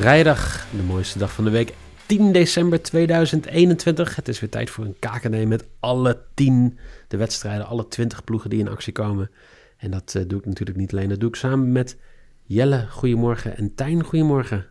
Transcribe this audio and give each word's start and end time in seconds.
Vrijdag, 0.00 0.66
de 0.76 0.82
mooiste 0.82 1.18
dag 1.18 1.32
van 1.32 1.44
de 1.44 1.50
week, 1.50 1.74
10 2.06 2.32
december 2.32 2.82
2021. 2.82 4.16
Het 4.16 4.28
is 4.28 4.40
weer 4.40 4.50
tijd 4.50 4.70
voor 4.70 4.84
een 4.84 4.96
KKD 4.98 5.46
met 5.46 5.64
alle 5.80 6.22
10 6.34 6.78
de 7.08 7.16
wedstrijden, 7.16 7.66
alle 7.66 7.88
20 7.88 8.24
ploegen 8.24 8.50
die 8.50 8.58
in 8.58 8.68
actie 8.68 8.92
komen. 8.92 9.30
En 9.76 9.90
dat 9.90 10.14
eh, 10.14 10.22
doe 10.26 10.38
ik 10.38 10.46
natuurlijk 10.46 10.78
niet 10.78 10.92
alleen, 10.92 11.08
dat 11.08 11.20
doe 11.20 11.28
ik 11.28 11.34
samen 11.34 11.72
met 11.72 11.96
Jelle, 12.42 12.86
goedemorgen, 12.90 13.56
en 13.56 13.74
Tijn, 13.74 14.04
goedemorgen. 14.04 14.66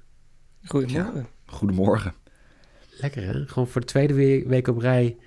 Goedemorgen. 0.66 1.28
Goedemorgen. 1.46 2.14
Lekker 3.00 3.24
hè? 3.24 3.48
Gewoon 3.48 3.68
voor 3.68 3.82
de 3.82 3.88
tweede 3.88 4.14
we- 4.14 4.44
week 4.48 4.68
op 4.68 4.78
rij 4.78 5.18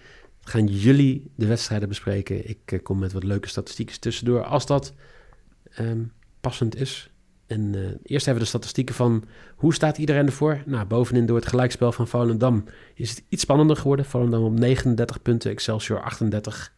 gaan 0.41 0.67
jullie 0.67 1.31
de 1.35 1.47
wedstrijden 1.47 1.89
bespreken. 1.89 2.49
Ik 2.49 2.73
eh, 2.73 2.83
kom 2.83 2.99
met 2.99 3.13
wat 3.13 3.25
leuke 3.25 3.49
statistieken 3.49 4.01
tussendoor, 4.01 4.45
als 4.45 4.67
dat 4.67 4.95
ehm, 5.75 6.03
passend 6.41 6.77
is. 6.77 7.12
En 7.47 7.75
eh, 7.75 7.81
eerst 8.03 8.27
hebben 8.27 8.45
we 8.45 8.51
de 8.51 8.57
statistieken 8.57 8.95
van 8.95 9.25
hoe 9.57 9.75
staat 9.75 9.99
iedereen 9.99 10.27
ervoor? 10.27 10.63
Nou, 10.67 10.87
bovenin 10.87 11.27
door 11.27 11.37
het 11.37 11.47
gelijkspel 11.47 11.93
van 11.93 12.09
Volendam 12.09 12.65
is 12.95 13.11
het 13.11 13.25
iets 13.29 13.43
spannender 13.43 13.77
geworden. 13.77 14.05
Volendam 14.05 14.43
op 14.43 14.59
39 14.59 15.23
punten, 15.23 15.51
Excelsior 15.51 16.03
38. 16.03 16.73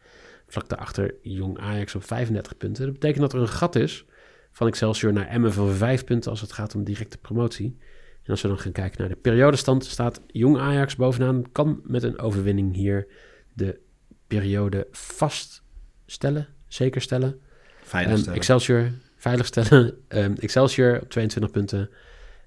Vlak 0.47 0.69
daarachter 0.69 1.15
Jong 1.23 1.59
Ajax 1.59 1.95
op 1.95 2.05
35 2.05 2.57
punten. 2.57 2.85
Dat 2.85 2.93
betekent 2.93 3.21
dat 3.21 3.33
er 3.33 3.41
een 3.41 3.49
gat 3.49 3.77
is 3.77 4.05
van 4.53 4.67
Excelsior 4.67 5.13
naar 5.13 5.27
Emmen 5.27 5.53
van 5.53 5.71
5 5.71 6.05
punten 6.05 6.31
als 6.31 6.41
het 6.41 6.53
gaat 6.53 6.75
om 6.75 6.85
directe 6.85 7.19
promotie. 7.19 7.79
En 8.23 8.31
als 8.31 8.43
we 8.43 8.49
dan 8.49 8.59
gaan 8.59 8.73
kijken 8.73 9.01
naar 9.01 9.09
de 9.09 9.17
periodestand, 9.17 9.85
staat 9.85 10.21
Jong 10.27 10.59
Ajax 10.59 10.97
bovenaan. 10.97 11.53
Kan 11.53 11.81
met 11.85 12.03
een 12.03 12.19
overwinning 12.19 12.75
hier 12.75 13.07
de 13.53 13.81
periode 14.27 14.87
vaststellen, 14.91 16.49
zeker 16.67 17.01
stellen. 17.01 17.41
Veilig 17.83 18.19
stellen. 18.19 18.39
Excelsior 18.39 18.91
veilig 19.25 19.47
stellen. 19.47 19.95
Ehm, 20.09 20.33
Excelsior 20.41 21.01
op 21.03 21.11
22 21.11 21.51
punten. 21.51 21.91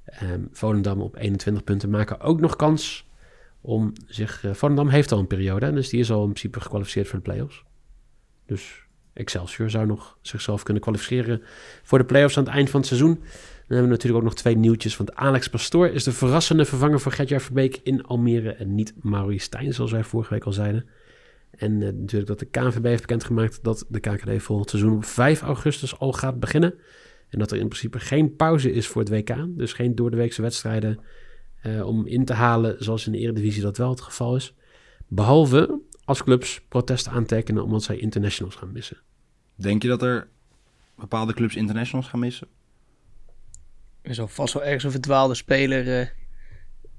Ehm, 0.06 0.42
Volendam 0.52 1.02
op 1.02 1.16
21 1.16 1.64
punten 1.64 1.90
maken 1.90 2.20
ook 2.20 2.40
nog 2.40 2.56
kans 2.56 3.06
om 3.62 3.94
zich... 4.08 4.44
eh, 4.46 4.54
Volendam 4.54 4.88
heeft 4.90 5.12
al 5.12 5.20
een 5.20 5.28
periode, 5.28 5.74
dus 5.74 5.90
die 5.90 6.00
is 6.00 6.12
al 6.12 6.24
in 6.24 6.30
principe 6.30 6.62
gekwalificeerd 6.62 7.08
voor 7.08 7.20
de 7.20 7.32
play-offs. 7.32 7.64
Dus 8.46 8.86
Excelsior 9.14 9.70
zou 9.70 9.86
nog 9.86 10.18
zichzelf 10.22 10.64
kunnen 10.64 10.84
kwalificeren 10.84 11.42
voor 11.84 11.98
de 11.98 12.06
play-offs 12.06 12.38
aan 12.38 12.44
het 12.44 12.54
eind 12.54 12.70
van 12.70 12.80
het 12.80 12.90
seizoen. 12.90 13.14
Dan 13.14 13.78
hebben 13.78 13.84
we 13.84 13.92
natuurlijk 13.92 14.24
ook 14.24 14.30
nog 14.30 14.40
twee 14.40 14.58
nieuwtjes, 14.58 14.98
want 14.98 15.16
Alex 15.16 15.50
Pastoor 15.50 15.88
is 15.88 16.04
de 16.04 16.12
verrassende 16.12 16.66
vervanger 16.66 17.00
voor 17.00 17.12
Gertjar 17.12 17.42
Verbeek 17.42 17.80
in 17.84 18.04
Almere 18.04 18.52
en 18.52 18.76
niet 18.76 18.94
Maurice 19.02 19.46
Stijn, 19.46 19.74
zoals 19.74 19.92
wij 19.92 20.04
vorige 20.04 20.34
week 20.34 20.44
al 20.44 20.52
zeiden. 20.52 20.86
En 21.58 21.82
eh, 21.82 21.94
natuurlijk 21.94 22.28
dat 22.28 22.40
de 22.40 22.46
KNVB 22.46 22.84
heeft 22.84 23.02
bekendgemaakt 23.02 23.64
dat 23.64 23.86
de 23.90 24.00
KKD 24.00 24.44
volgend 24.44 24.70
seizoen 24.70 24.96
op 24.96 25.06
5 25.06 25.42
augustus 25.42 26.00
al 26.00 26.14
gaat 26.14 26.40
beginnen. 26.40 26.74
En 27.30 27.40
dat 27.40 27.52
er 27.52 27.58
in 27.58 27.68
principe 27.68 28.00
geen 28.00 28.36
pauze 28.36 28.72
is 28.72 28.88
voor 28.88 29.02
het 29.02 29.10
WK. 29.10 29.58
Dus 29.58 29.74
geen 29.74 29.96
doordeweekse 29.96 30.42
wedstrijden 30.42 31.00
eh, 31.62 31.86
om 31.86 32.08
in 32.08 32.26
te 32.26 32.34
halen 32.34 32.84
zoals 32.84 33.06
in 33.06 33.12
de 33.12 33.18
Eredivisie 33.18 33.62
dat 33.62 33.78
wel 33.78 33.90
het 33.90 34.02
geval 34.02 34.36
is. 34.36 34.54
Behalve 35.08 35.82
als 36.04 36.24
clubs 36.24 36.62
protesten 36.70 37.12
aantekenen 37.12 37.64
omdat 37.64 37.84
zij 37.84 37.98
internationals 37.98 38.56
gaan 38.56 38.72
missen. 38.72 38.98
Denk 39.56 39.82
je 39.82 39.88
dat 39.88 40.02
er 40.02 40.28
bepaalde 40.96 41.34
clubs 41.34 41.56
internationals 41.56 42.08
gaan 42.08 42.20
missen? 42.20 42.48
Er 44.02 44.14
zal 44.14 44.28
vast 44.28 44.54
wel 44.54 44.64
ergens 44.64 44.84
een 44.84 44.92
verdwaalde 44.92 45.36
speler 45.36 46.00
eh, 46.00 46.08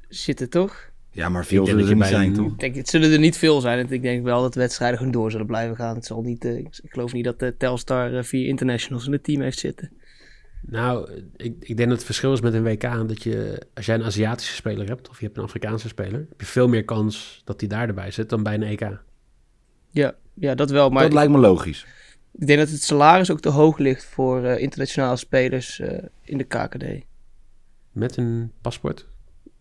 zitten, 0.09 0.51
toch? 0.51 0.91
Ja, 1.19 1.29
maar 1.29 1.47
veel 1.47 1.67
zullen 1.67 1.83
er 1.83 1.89
niet 1.89 1.99
bij 1.99 2.09
zijn, 2.09 2.33
toch? 2.33 2.53
Ik 2.53 2.59
denk, 2.59 2.75
het 2.75 2.89
zullen 2.89 3.13
er 3.13 3.19
niet 3.19 3.37
veel 3.37 3.61
zijn. 3.61 3.93
Ik 3.93 4.03
denk 4.03 4.25
wel 4.25 4.43
dat 4.43 4.53
de 4.53 4.61
wedstrijden 4.61 4.99
gewoon 4.99 5.13
door 5.13 5.31
zullen 5.31 5.47
blijven 5.47 5.77
gaan. 5.77 5.95
Het 5.95 6.07
zal 6.07 6.23
niet, 6.23 6.45
eh, 6.45 6.59
ik 6.59 6.81
geloof 6.83 7.13
niet 7.13 7.25
dat 7.25 7.39
de 7.39 7.57
Telstar 7.57 8.15
eh, 8.15 8.23
vier 8.23 8.47
internationals 8.47 9.07
in 9.07 9.13
het 9.13 9.25
team 9.25 9.41
heeft 9.41 9.59
zitten. 9.59 9.91
Nou, 10.61 11.11
ik, 11.37 11.55
ik 11.61 11.77
denk 11.77 11.89
dat 11.89 11.97
het 11.97 12.05
verschil 12.05 12.33
is 12.33 12.41
met 12.41 12.55
een 12.55 12.63
WK 12.63 13.09
dat 13.09 13.23
je, 13.23 13.63
als 13.75 13.87
jij 13.87 13.95
een 13.95 14.05
Aziatische 14.05 14.55
speler 14.55 14.89
hebt 14.89 15.09
of 15.09 15.19
je 15.19 15.25
hebt 15.25 15.37
een 15.37 15.45
Afrikaanse 15.45 15.89
speler, 15.89 16.27
heb 16.29 16.41
je 16.41 16.47
veel 16.47 16.69
meer 16.69 16.85
kans 16.85 17.43
dat 17.45 17.59
die 17.59 17.69
daar 17.69 17.89
erbij 17.89 18.11
zit 18.11 18.29
dan 18.29 18.43
bij 18.43 18.55
een 18.55 18.63
EK. 18.63 18.99
Ja, 19.91 20.15
ja 20.35 20.55
dat 20.55 20.71
wel. 20.71 20.91
Maar 20.91 21.03
dat 21.03 21.13
lijkt 21.13 21.33
me 21.33 21.39
logisch. 21.39 21.87
ik 22.33 22.47
denk 22.47 22.59
dat 22.59 22.69
het 22.69 22.83
salaris 22.83 23.31
ook 23.31 23.41
te 23.41 23.49
hoog 23.49 23.79
ligt 23.79 24.05
voor 24.05 24.45
eh, 24.45 24.63
internationale 24.63 25.17
spelers 25.17 25.81
eh, 25.81 26.03
in 26.23 26.39
de 26.39 26.45
KKD. 26.45 26.85
Met 27.93 28.17
een 28.17 28.53
paspoort. 28.61 29.07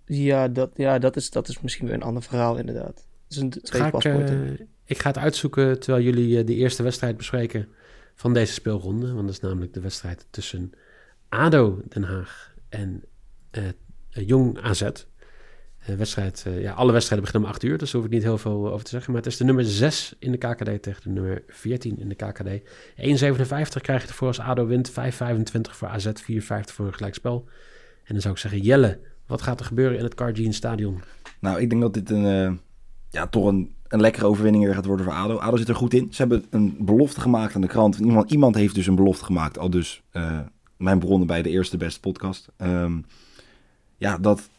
Ja, 0.08 0.48
dat, 0.48 0.72
ja 0.76 1.00
dat, 1.00 1.16
is, 1.16 1.30
dat 1.30 1.48
is 1.48 1.62
misschien 1.62 1.86
weer 1.86 1.96
een 1.96 2.04
ander 2.04 2.24
verhaal 2.24 2.58
inderdaad. 2.58 2.96
Het 2.96 3.06
is 3.30 3.38
een 3.38 3.50
twee 3.50 3.82
Ga 3.82 3.88
ik, 3.88 3.94
paspoorten. 3.94 4.58
eh, 4.60 4.66
ik 4.86 5.00
ga 5.00 5.08
het 5.08 5.18
uitzoeken 5.18 5.80
terwijl 5.80 6.04
jullie 6.04 6.40
eh, 6.40 6.46
de 6.46 6.56
eerste 6.56 6.84
wedstrijd 6.84 7.18
bespreken 7.18 7.68
van 8.16 8.34
deze 8.34 8.54
speelronde. 8.54 9.06
Want 9.14 9.26
dat 9.26 9.36
is 9.36 9.40
namelijk 9.40 9.74
de 9.74 9.80
wedstrijd 9.82 10.26
tussen 10.30 10.72
ADO 11.30 11.82
Den 11.90 12.04
Haag 12.04 12.54
en 12.70 13.04
eh, 13.52 13.64
Jong 14.10 14.60
AZ. 14.62 14.90
Wedstrijd, 15.98 16.46
ja, 16.60 16.74
alle 16.74 16.92
wedstrijden 16.92 17.26
beginnen 17.26 17.50
om 17.50 17.56
8 17.56 17.64
uur, 17.64 17.78
dus 17.78 17.92
daar 17.92 18.02
hoef 18.02 18.10
ik 18.10 18.16
niet 18.16 18.24
heel 18.26 18.38
veel 18.38 18.72
over 18.72 18.84
te 18.84 18.90
zeggen. 18.90 19.12
Maar 19.14 19.22
het 19.22 19.32
is 19.32 19.38
de 19.38 19.44
nummer 19.44 19.66
6 19.66 20.16
in 20.20 20.32
de 20.32 20.38
KKD 20.38 20.82
tegen 20.82 21.02
de 21.04 21.10
nummer 21.10 21.44
14 21.48 22.00
in 22.00 22.10
de 22.10 22.16
KKD. 22.16 22.48
1,57 22.48 23.82
krijg 23.82 24.02
je 24.02 24.08
ervoor 24.08 24.28
als 24.28 24.40
ADO 24.40 24.66
wint, 24.66 24.92
5,25 24.92 24.96
voor 25.62 25.88
AZ, 25.88 26.08
4,50 26.08 26.40
voor 26.74 26.86
een 26.86 26.94
gelijkspel. 26.94 27.46
En 28.04 28.14
dan 28.14 28.22
zou 28.22 28.34
ik 28.34 28.40
zeggen, 28.40 28.62
Jelle, 28.62 29.00
wat 29.28 29.42
gaat 29.42 29.60
er 29.60 29.66
gebeuren 29.66 29.98
in 29.98 30.04
het 30.04 30.16
Cargene 30.16 30.52
Stadion? 30.52 31.02
Nou, 31.40 31.62
ik 31.62 31.70
denk 31.70 31.82
dat 31.82 31.94
dit 31.94 32.10
een, 32.10 32.26
eh, 32.26 32.54
ja, 33.10 33.28
toch 33.28 33.46
een, 33.46 33.76
een 33.88 34.02
lekkere 34.02 34.26
overwinning 34.26 34.64
weer 34.64 34.74
gaat 34.74 34.86
worden 34.86 35.06
voor 35.06 35.16
ADO. 35.16 35.38
ADO 35.38 35.58
zit 35.58 35.70
er 35.70 35.76
goed 35.76 35.94
in. 35.94 36.08
Ze 36.12 36.22
hebben 36.22 36.46
een 36.50 36.76
belofte 36.80 37.22
gemaakt 37.22 37.56
aan 37.56 37.62
de 37.62 37.68
krant. 37.68 37.98
Iemand, 37.98 38.32
iemand 38.32 38.56
heeft 38.56 38.76
dus 38.76 38.88
een 38.88 38.96
belofte 38.96 39.26
gemaakt. 39.26 39.58
Al 39.58 39.70
dus 39.70 40.02
eh, 40.12 40.40
mijn 40.78 41.00
bronnen 41.00 41.28
bij 41.28 41.42
de 41.42 41.50
eerste 41.50 41.78
beste 41.78 42.00
podcast. 42.00 42.48
Ehm, 42.58 42.98
ja, 43.98 44.18
dat 44.18 44.50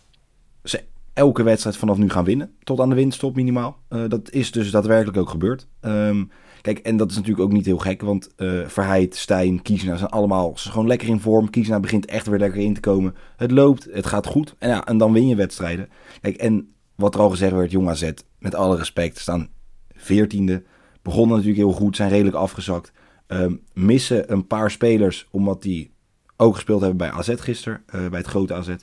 ze 0.64 0.84
elke 1.18 1.42
wedstrijd 1.42 1.76
vanaf 1.76 1.98
nu 1.98 2.10
gaan 2.10 2.24
winnen. 2.24 2.50
Tot 2.64 2.80
aan 2.80 2.88
de 2.88 2.94
winststop 2.94 3.34
minimaal. 3.34 3.78
Eh, 3.88 4.02
dat 4.08 4.30
is 4.30 4.50
dus 4.50 4.70
daadwerkelijk 4.70 5.16
ook 5.18 5.28
gebeurd. 5.28 5.68
Ehm, 5.80 6.24
kijk, 6.60 6.78
en 6.78 6.96
dat 6.96 7.10
is 7.10 7.16
natuurlijk 7.16 7.44
ook 7.44 7.52
niet 7.52 7.66
heel 7.66 7.78
gek. 7.78 8.02
Want 8.02 8.34
eh 8.36 8.66
Verheid, 8.66 9.16
Stijn, 9.16 9.62
Kiesna 9.62 9.96
zijn 9.96 10.10
allemaal 10.10 10.52
ze 10.54 10.60
zijn 10.60 10.72
gewoon 10.72 10.88
lekker 10.88 11.08
in 11.08 11.20
vorm. 11.20 11.50
Kiesna 11.50 11.80
begint 11.80 12.06
echt 12.06 12.26
weer 12.26 12.38
lekker 12.38 12.60
in 12.60 12.74
te 12.74 12.80
komen. 12.80 13.14
Het 13.36 13.50
loopt, 13.50 13.88
het 13.90 14.06
gaat 14.06 14.26
goed. 14.26 14.54
En, 14.58 14.68
ja, 14.68 14.86
en 14.86 14.98
dan 14.98 15.12
win 15.12 15.26
je 15.26 15.36
wedstrijden. 15.36 15.88
Kijk, 16.20 16.36
en 16.36 16.70
wat 16.94 17.14
er 17.14 17.20
al 17.20 17.30
gezegd 17.30 17.52
werd, 17.52 17.70
Jong 17.70 17.88
AZ, 17.88 18.10
met 18.38 18.54
alle 18.54 18.76
respect, 18.76 19.18
staan 19.18 19.48
veertiende. 19.94 20.62
Begonnen 21.02 21.36
natuurlijk 21.36 21.62
heel 21.62 21.72
goed, 21.72 21.96
zijn 21.96 22.10
redelijk 22.10 22.36
afgezakt. 22.36 22.92
Ehm, 23.26 23.54
missen 23.72 24.32
een 24.32 24.46
paar 24.46 24.70
spelers, 24.70 25.28
omdat 25.30 25.62
die 25.62 25.90
ook 26.36 26.54
gespeeld 26.54 26.80
hebben 26.80 26.98
bij 26.98 27.10
AZ 27.10 27.34
gisteren, 27.36 27.82
eh, 27.86 28.08
bij 28.08 28.18
het 28.18 28.28
grote 28.28 28.54
AZ. 28.54 28.74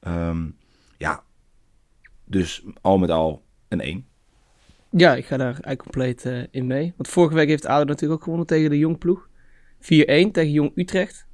Ehm, 0.00 0.46
ja, 0.98 1.22
dus 2.26 2.64
al 2.80 2.98
met 2.98 3.10
al 3.10 3.42
een 3.68 3.80
1. 3.80 4.06
Ja, 4.90 5.14
ik 5.14 5.26
ga 5.26 5.36
daar 5.36 5.46
eigenlijk 5.46 5.82
compleet 5.82 6.24
eh, 6.24 6.42
in 6.50 6.66
mee. 6.66 6.92
Want 6.96 7.08
vorige 7.08 7.34
week 7.34 7.48
heeft 7.48 7.66
ADO 7.66 7.84
natuurlijk 7.84 8.12
ook 8.12 8.22
gewonnen 8.22 8.46
tegen 8.46 8.70
de 8.70 8.78
Jong 8.78 8.98
ploeg. 8.98 9.28
4-1 9.80 9.86
tegen 9.86 10.50
Jong 10.50 10.72
Utrecht. 10.74 11.26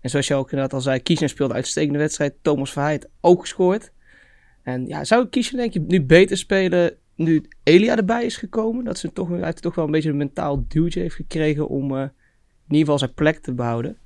En 0.00 0.10
zoals 0.10 0.26
je 0.26 0.34
ook 0.34 0.50
inderdaad 0.50 0.72
al 0.72 0.80
zei, 0.80 1.02
Kiesner 1.02 1.28
speelde 1.28 1.52
een 1.52 1.58
uitstekende 1.58 1.98
wedstrijd. 1.98 2.34
Thomas 2.42 2.72
Verheid 2.72 3.08
ook 3.20 3.40
gescoord. 3.40 3.92
En 4.62 4.86
ja, 4.86 5.04
zou 5.04 5.26
Kiesner 5.26 5.60
denk 5.60 5.72
je 5.72 5.80
nu 5.80 6.02
beter 6.02 6.36
spelen 6.36 6.96
nu 7.14 7.44
Elia 7.62 7.96
erbij 7.96 8.24
is 8.24 8.36
gekomen? 8.36 8.84
Dat 8.84 8.98
ze 8.98 9.12
toch, 9.12 9.28
hij 9.28 9.52
toch 9.52 9.74
wel 9.74 9.84
een 9.84 9.90
beetje 9.90 10.10
een 10.10 10.16
mentaal 10.16 10.64
duwtje 10.68 11.00
heeft 11.00 11.14
gekregen 11.14 11.68
om 11.68 11.96
eh, 11.96 12.00
in 12.00 12.10
ieder 12.66 12.78
geval 12.78 12.98
zijn 12.98 13.14
plek 13.14 13.38
te 13.38 13.52
behouden. 13.52 13.98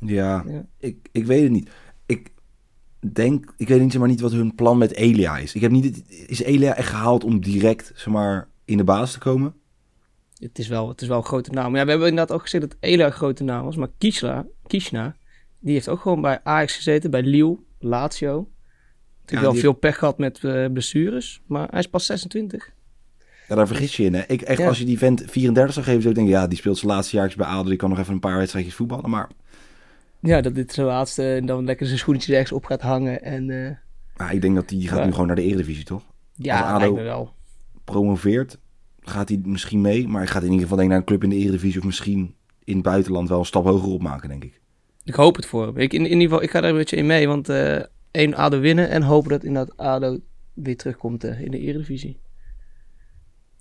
Ja, 0.00 0.44
Ja. 0.46 0.66
Ik, 0.78 1.08
ik 1.12 1.26
weet 1.26 1.42
het 1.42 1.52
niet. 1.52 1.70
Ik 2.06 2.30
denk, 3.00 3.54
ik 3.56 3.68
weet 3.68 3.80
niet, 3.80 3.90
zeg 3.90 4.00
maar, 4.00 4.10
niet 4.10 4.20
wat 4.20 4.32
hun 4.32 4.54
plan 4.54 4.78
met 4.78 4.94
Elia 4.94 5.38
is. 5.38 5.54
Ik 5.54 5.60
heb 5.60 5.70
niet, 5.70 6.02
is 6.26 6.42
Elia 6.42 6.74
echt 6.74 6.88
gehaald 6.88 7.24
om 7.24 7.40
direct 7.40 7.92
zeg 7.94 8.06
maar, 8.06 8.48
in 8.64 8.76
de 8.76 8.84
baas 8.84 9.12
te 9.12 9.18
komen? 9.18 9.54
het 10.38 10.58
is 10.58 10.68
wel, 10.68 10.88
het 10.88 11.02
is 11.02 11.08
wel 11.08 11.16
een 11.16 11.24
grote 11.24 11.50
naam. 11.50 11.76
Ja, 11.76 11.84
we 11.84 11.90
hebben 11.90 12.08
inderdaad 12.08 12.36
ook 12.36 12.42
gezegd 12.42 12.62
dat 12.62 12.76
Ela 12.80 13.06
een 13.06 13.12
grote 13.12 13.44
naam 13.44 13.64
was. 13.64 13.76
Maar 13.76 13.88
Kishla, 13.98 14.46
Kishna, 14.66 15.16
die 15.58 15.72
heeft 15.72 15.88
ook 15.88 16.00
gewoon 16.00 16.20
bij 16.20 16.40
Ajax 16.42 16.76
gezeten, 16.76 17.10
bij 17.10 17.22
Lille, 17.22 17.58
Lazio. 17.78 18.48
Natuurlijk 19.20 19.46
Ja, 19.46 19.52
wel 19.52 19.54
veel 19.54 19.72
pech 19.72 19.98
gehad 19.98 20.18
met 20.18 20.44
eh, 20.44 20.66
blessures. 20.72 21.40
Maar 21.46 21.68
hij 21.70 21.78
is 21.78 21.88
pas 21.88 22.06
26. 22.06 22.72
Ja, 23.48 23.54
daar 23.54 23.66
vergis 23.66 23.96
je 23.96 24.04
in. 24.04 24.14
Hè. 24.14 24.22
Ik, 24.26 24.42
echt, 24.42 24.58
Ja. 24.58 24.68
Als 24.68 24.78
je 24.78 24.84
die 24.84 24.98
vent 24.98 25.22
34 25.26 25.74
zou 25.74 25.86
geven, 25.86 26.02
zou 26.02 26.14
ik 26.14 26.20
denken, 26.20 26.40
ja, 26.40 26.46
die 26.46 26.58
speelt 26.58 26.78
zijn 26.78 26.92
laatste 26.92 27.16
jaartjes 27.16 27.36
bij 27.36 27.46
ADO. 27.46 27.68
Die 27.68 27.76
kan 27.76 27.88
nog 27.88 27.98
even 27.98 28.12
een 28.12 28.20
paar 28.20 28.38
wedstrijdjes 28.38 28.74
voetballen. 28.74 29.10
Maar 29.10 29.28
Ja, 30.20 30.40
dat 30.40 30.54
dit 30.54 30.72
zijn 30.72 30.86
laatste 30.86 31.34
en 31.34 31.46
dan 31.46 31.64
lekker 31.64 31.86
zijn 31.86 31.98
schoentjes 31.98 32.34
ergens 32.34 32.52
op 32.52 32.64
gaat 32.64 32.80
hangen. 32.82 33.22
En 33.22 33.50
eh, 33.50 33.76
ja, 34.16 34.30
ik 34.30 34.40
denk 34.40 34.54
dat 34.54 34.68
die 34.68 34.88
gaat 34.88 35.04
nu 35.04 35.10
gewoon 35.10 35.26
naar 35.26 35.36
de 35.36 35.42
Eredivisie, 35.42 35.84
toch? 35.84 36.02
ja, 36.34 36.60
Als 36.60 36.68
ADO- 36.70 36.78
lijkt 36.78 36.94
me 36.94 37.02
wel. 37.02 37.34
Promoveert, 37.84 38.58
gaat 39.00 39.28
hij 39.28 39.40
misschien 39.44 39.80
mee. 39.80 40.08
Maar 40.08 40.20
hij 40.20 40.30
gaat 40.30 40.42
in 40.42 40.48
ieder 40.52 40.62
geval 40.62 40.76
denk 40.76 40.88
ik 40.88 40.94
naar 40.94 41.02
een 41.02 41.08
club 41.18 41.22
in 41.22 41.30
de 41.38 41.44
Eredivisie. 41.44 41.78
Of 41.80 41.86
misschien 41.86 42.34
in 42.64 42.74
het 42.74 42.82
buitenland 42.84 43.28
wel 43.28 43.38
een 43.38 43.44
stap 43.44 43.64
hoger 43.64 43.88
opmaken, 43.88 44.28
denk 44.28 44.44
ik. 44.44 44.60
Ik 45.04 45.14
hoop 45.14 45.36
het 45.36 45.46
voor 45.46 45.66
hem. 45.66 45.76
Ik, 45.76 45.92
in, 45.92 46.00
in 46.00 46.06
ieder 46.06 46.22
geval, 46.22 46.42
ik 46.42 46.50
ga 46.50 46.60
daar 46.60 46.70
een 46.70 46.76
beetje 46.76 46.96
in 46.96 47.06
mee. 47.06 47.26
Want 47.28 47.48
eh 47.48 47.82
één 48.10 48.34
ADO 48.34 48.60
winnen 48.60 48.88
en 48.88 49.02
hopen 49.02 49.30
dat 49.30 49.44
inderdaad 49.44 49.76
ADO 49.76 50.18
weer 50.54 50.76
terugkomt 50.76 51.24
eh, 51.24 51.40
in 51.40 51.50
de 51.50 51.58
Eredivisie. 51.58 52.20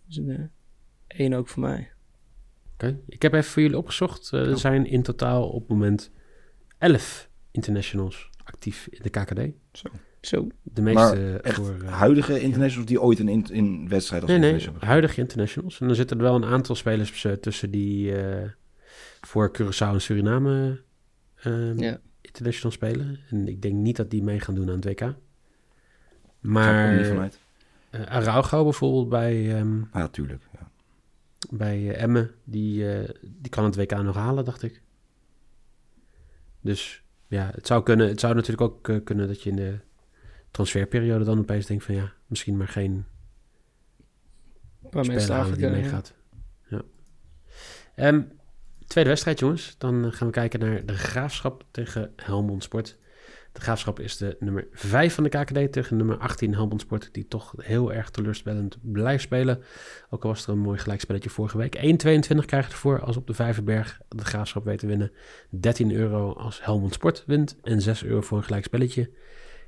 Dus 0.05 0.17
een 0.17 0.49
één 1.07 1.33
ook 1.33 1.47
voor 1.47 1.61
mij. 1.63 1.91
Oké, 2.73 2.99
Ik 3.07 3.21
heb 3.21 3.33
even 3.33 3.51
voor 3.51 3.61
jullie 3.61 3.77
opgezocht. 3.77 4.31
Er 4.31 4.57
zijn 4.57 4.85
in 4.85 5.01
totaal 5.01 5.49
op 5.49 5.59
het 5.59 5.69
moment 5.69 6.11
11 6.77 7.29
internationals 7.51 8.29
actief 8.43 8.87
in 8.91 8.99
de 9.01 9.09
KKD. 9.09 9.39
Zo. 10.21 10.47
De 10.63 10.81
Maar 10.81 10.93
meeste 10.93 11.37
echt 11.41 11.55
voor... 11.55 11.75
eh, 11.83 11.91
Huidige 11.93 12.39
internationals 12.41 12.87
die 12.87 13.01
ooit 13.01 13.19
een 13.19 13.27
in, 13.27 13.45
in 13.51 13.89
wedstrijd 13.89 14.21
als 14.21 14.31
nee, 14.31 14.39
nee, 14.39 14.67
huidige 14.79 15.19
internationals. 15.21 15.79
En 15.81 15.89
er 15.89 15.95
zitten 15.95 16.17
er 16.17 16.23
wel 16.23 16.35
een 16.35 16.45
aantal 16.45 16.75
spelers 16.75 17.25
eh, 17.25 17.31
tussen 17.31 17.71
die 17.71 18.15
eh, 18.21 18.49
voor 19.21 19.51
Curaçao 19.61 19.87
en 19.93 20.01
Suriname 20.01 20.81
ehm, 21.35 21.79
Ja. 21.79 21.99
international 22.21 22.71
spelen. 22.71 23.19
En 23.29 23.47
ik 23.47 23.61
denk 23.61 23.73
niet 23.75 23.95
dat 23.95 24.09
die 24.09 24.23
mee 24.23 24.39
gaan 24.39 24.55
doen 24.55 24.69
aan 24.69 24.75
het 24.79 24.85
WK. 24.85 25.13
Maar 26.39 26.95
niet 26.95 27.05
vanuit. 27.07 27.39
eh 27.89 28.01
Araujo 28.05 28.63
bijvoorbeeld 28.63 29.09
bij, 29.09 29.55
ehm, 29.55 29.79
Ah, 29.81 29.87
Ja, 29.93 30.07
tuurlijk. 30.07 30.43
Ja. 30.53 30.69
bij 31.51 31.95
Emmen, 31.95 32.31
die, 32.43 32.91
eh, 32.93 33.09
die 33.21 33.49
kan 33.51 33.63
het 33.63 33.75
WK 33.75 33.91
nog 34.03 34.15
halen, 34.15 34.45
dacht 34.45 34.63
ik. 34.63 34.81
Dus 36.67 37.03
ja, 37.27 37.51
het 37.53 37.67
zou, 37.67 37.83
kunnen, 37.83 38.07
het 38.07 38.19
zou 38.19 38.33
natuurlijk 38.33 38.61
ook 38.61 38.89
eh, 38.89 38.95
kunnen 39.03 39.27
dat 39.27 39.43
je 39.43 39.49
in 39.49 39.55
de 39.55 39.79
transferperiode 40.51 41.25
dan 41.25 41.39
opeens 41.39 41.65
denkt 41.65 41.83
van 41.83 41.95
ja, 41.95 42.13
misschien 42.25 42.57
maar 42.57 42.67
geen 42.67 43.05
mensen 44.91 45.35
halen 45.35 45.57
die 45.57 45.69
meegaat. 45.69 46.13
Ja. 46.67 46.81
Ehm, 47.95 48.21
tweede 48.87 49.09
wedstrijd, 49.09 49.39
jongens. 49.39 49.75
Dan 49.77 50.05
eh, 50.05 50.11
gaan 50.11 50.27
we 50.27 50.33
kijken 50.33 50.59
naar 50.59 50.85
de 50.85 50.97
Graafschap 50.97 51.65
tegen 51.71 52.13
Helmond 52.15 52.63
Sport. 52.63 52.97
De 53.57 53.63
Graafschap 53.63 53.99
is 53.99 54.17
de 54.17 54.35
nummer 54.39 54.67
5 54.71 55.13
van 55.13 55.23
de 55.23 55.29
KKD 55.29 55.71
tegen 55.71 55.97
nummer 55.97 56.17
18 56.17 56.53
Helmond 56.53 56.81
Sport, 56.81 57.09
die 57.11 57.27
toch 57.27 57.53
heel 57.57 57.93
erg 57.93 58.09
teleurstellend 58.09 58.77
blijft 58.81 59.23
spelen. 59.23 59.63
Ook 60.09 60.23
al 60.23 60.29
was 60.29 60.43
er 60.43 60.49
een 60.51 60.59
mooi 60.59 60.77
gelijkspelletje 60.77 61.29
vorige 61.29 61.57
week. 61.57 61.75
1,22 61.75 62.45
krijg 62.45 62.65
je 62.65 62.71
ervoor 62.71 63.01
als 63.01 63.17
op 63.17 63.27
de 63.27 63.33
Vijverberg 63.33 63.99
de 64.09 64.25
Graafschap 64.25 64.63
weet 64.63 64.79
te 64.79 64.87
winnen. 64.87 65.11
13 65.49 65.91
euro 65.91 66.33
als 66.33 66.63
Helmond 66.63 66.93
Sport 66.93 67.23
wint 67.27 67.55
en 67.63 67.81
6 67.81 68.03
euro 68.03 68.21
voor 68.21 68.37
een 68.37 68.43
gelijkspelletje. 68.43 69.09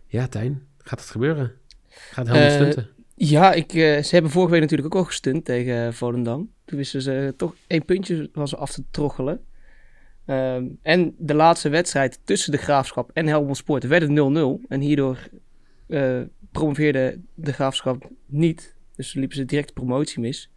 Ja, 0.06 0.28
Tijn, 0.28 0.68
gaat 0.78 1.00
het 1.00 1.10
gebeuren? 1.10 1.52
Gaat 1.88 2.28
Helmond 2.28 2.52
Eh, 2.52 2.56
stunten? 2.56 2.90
Ja, 3.16 3.54
ik, 3.54 3.74
eh, 3.74 4.04
ze 4.04 4.10
hebben 4.10 4.32
vorige 4.32 4.52
week 4.52 4.62
natuurlijk 4.62 4.96
ook 4.96 5.02
al 5.02 5.08
gestund 5.08 5.46
tegen 5.46 5.88
eh, 5.88 5.94
Volendam. 5.94 6.52
Toen 6.66 6.78
wisten 6.78 7.02
ze 7.02 7.34
toch 7.38 7.56
één 7.68 7.86
puntje 7.86 8.30
was 8.34 8.56
af 8.56 8.72
te 8.72 8.84
troggelen. 8.92 9.42
Ehm, 10.30 10.66
en 10.82 11.16
de 11.18 11.34
laatste 11.34 11.70
wedstrijd 11.70 12.20
tussen 12.24 12.52
de 12.52 12.58
Graafschap 12.58 13.10
en 13.14 13.28
Helmond 13.28 13.58
Sport 13.58 13.84
werd 13.84 14.02
het 14.02 14.12
0-0. 14.12 14.62
En 14.68 14.80
hierdoor 14.80 15.30
eh, 15.88 16.22
promoveerde 16.52 17.20
de 17.34 17.54
Graafschap 17.54 18.10
niet. 18.26 18.76
Dus 18.96 19.14
liepen 19.14 19.36
ze 19.36 19.46
direct 19.46 19.68
de 19.68 19.74
promotie 19.74 20.20
mis. 20.22 20.52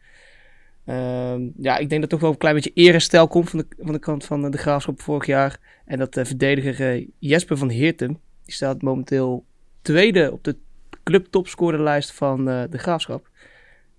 Ehm, 0.84 1.48
ja, 1.56 1.78
ik 1.78 1.88
denk 1.88 2.00
dat 2.00 2.10
toch 2.10 2.20
wel 2.20 2.30
een 2.30 2.36
klein 2.36 2.54
beetje 2.54 2.72
erestel 2.74 3.28
komt 3.28 3.50
van 3.50 3.58
de, 3.58 3.66
van 3.78 3.92
de 3.92 3.98
kant 3.98 4.24
van 4.24 4.44
eh, 4.44 4.50
de 4.50 4.58
Graafschap 4.58 5.00
vorig 5.00 5.26
jaar. 5.26 5.60
En 5.84 5.98
dat 5.98 6.14
de 6.14 6.24
verdediger 6.24 6.94
eh, 6.94 7.06
Jesper 7.18 7.56
van 7.56 7.68
Heertem, 7.68 8.18
die 8.44 8.54
staat 8.54 8.82
momenteel 8.82 9.44
tweede 9.82 10.32
op 10.32 10.44
de 10.44 10.56
clubtopscorerlijst 11.02 12.12
van 12.12 12.48
eh, 12.48 12.62
de 12.70 12.78
Graafschap. 12.78 13.30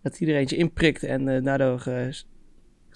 Dat 0.01 0.19
er 0.19 0.35
eentje 0.35 0.55
inprikt 0.55 1.03
en 1.03 1.27
eh, 1.27 1.43
daardoor 1.43 1.83
eh, 1.85 2.07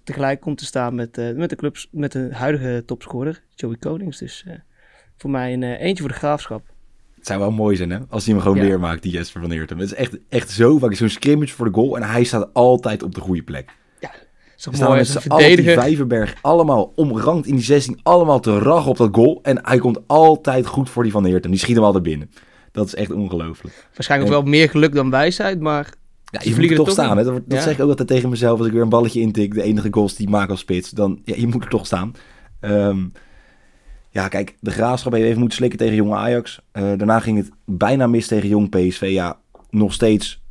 tegelijk 0.07 0.39
komt 0.39 0.57
te 0.57 0.65
staan 0.65 0.95
met, 0.95 1.18
eh, 1.18 1.31
met, 1.31 1.50
de 1.50 1.56
clubs, 1.56 1.88
met 1.92 2.12
de 2.12 2.30
huidige 2.31 2.83
topscorer, 2.86 3.42
Joey 3.56 3.75
Konings. 3.75 4.18
Dus 4.18 4.44
eh, 4.48 4.54
voor 5.18 5.30
mij 5.30 5.54
een 5.54 5.63
eh, 5.63 5.81
eentje 5.81 6.04
voor 6.04 6.12
de 6.12 6.18
Graafschap. 6.18 6.65
Het 7.15 7.25
zou 7.27 7.39
wel 7.39 7.51
mooi 7.51 7.75
zijn, 7.75 7.89
hè? 7.89 8.00
Als 8.09 8.25
hij 8.25 8.33
hem 8.33 8.44
gewoon 8.44 8.57
Ja. 8.57 8.63
weer 8.63 8.80
maakt, 8.80 9.01
die 9.04 9.12
Jesper 9.12 9.42
van 9.42 9.51
Eertem. 9.51 9.80
Het 9.80 9.92
is 9.92 9.98
echt, 9.98 10.18
echt 10.30 10.50
zo 10.50 10.77
vaak 10.77 10.94
zo'n 10.94 11.09
scrimmage 11.09 11.54
voor 11.54 11.65
de 11.65 11.74
goal. 11.74 11.95
En 11.95 12.04
hij 12.04 12.24
staat 12.24 12.54
altijd 12.54 13.04
op 13.04 13.15
de 13.15 13.21
goede 13.21 13.42
plek. 13.44 13.69
Er 14.00 14.74
staan 14.74 14.89
mooi 14.89 15.00
met 15.00 15.07
allen 15.09 15.21
die 15.21 15.31
verdediger. 15.31 15.81
Vijverberg 15.81 16.36
allemaal 16.42 16.94
omrangt 16.95 17.48
in 17.48 17.56
die 17.56 17.63
16. 17.63 18.00
Allemaal 18.03 18.39
te 18.39 18.60
rachen 18.60 18.89
op 18.89 18.98
dat 18.98 19.10
goal. 19.12 19.39
En 19.44 19.60
hij 19.65 19.77
komt 19.77 20.00
altijd 20.07 20.65
goed 20.65 20.89
voor 20.89 21.03
die 21.03 21.12
van 21.12 21.25
Eertem. 21.25 21.51
Die 21.51 21.60
schiet 21.60 21.75
hem 21.75 21.83
altijd 21.86 22.03
binnen. 22.03 22.31
Dat 22.71 22.88
is 22.88 22.95
echt 22.95 23.12
ongelooflijk. 23.12 23.88
Waarschijnlijk 23.94 24.31
wel 24.31 24.42
meer 24.42 24.69
geluk 24.69 24.94
dan 24.94 25.10
wijsheid, 25.10 25.60
maar 25.60 25.94
Ja, 26.31 26.41
je 26.44 26.56
moet 26.56 26.69
er 26.69 26.75
toch 26.75 26.91
staan. 26.91 27.18
Hè? 27.18 27.24
Dat, 27.24 27.33
dat 27.33 27.44
Ja. 27.57 27.62
zeg 27.62 27.74
ik 27.74 27.81
ook 27.81 27.89
altijd 27.89 28.07
tegen 28.07 28.29
mezelf 28.29 28.57
als 28.57 28.68
ik 28.68 28.74
weer 28.74 28.81
een 28.81 28.89
balletje 28.89 29.19
intik. 29.19 29.53
De 29.53 29.62
enige 29.62 29.88
goals 29.91 30.15
die 30.15 30.25
ik 30.25 30.31
maak 30.31 30.50
als 30.50 30.59
spits. 30.59 30.89
Dan, 30.89 31.19
ja, 31.24 31.35
je 31.38 31.47
moet 31.47 31.63
er 31.63 31.69
toch 31.69 31.85
staan. 31.85 32.13
Ehm, 32.59 33.06
ja, 34.09 34.27
kijk, 34.27 34.56
de 34.59 34.71
graafschap 34.71 35.12
heeft 35.13 35.25
even 35.25 35.39
moeten 35.39 35.57
slikken 35.57 35.79
tegen 35.79 35.95
Jong 35.95 36.13
Ajax. 36.13 36.62
Eh, 36.71 36.83
daarna 36.83 37.19
ging 37.19 37.38
het 37.38 37.50
bijna 37.65 38.07
mis 38.07 38.27
tegen 38.27 38.50
Jong 38.50 38.69
PSV. 38.69 39.07
Ja, 39.12 39.39
nog 39.69 39.94
steeds 39.94 40.41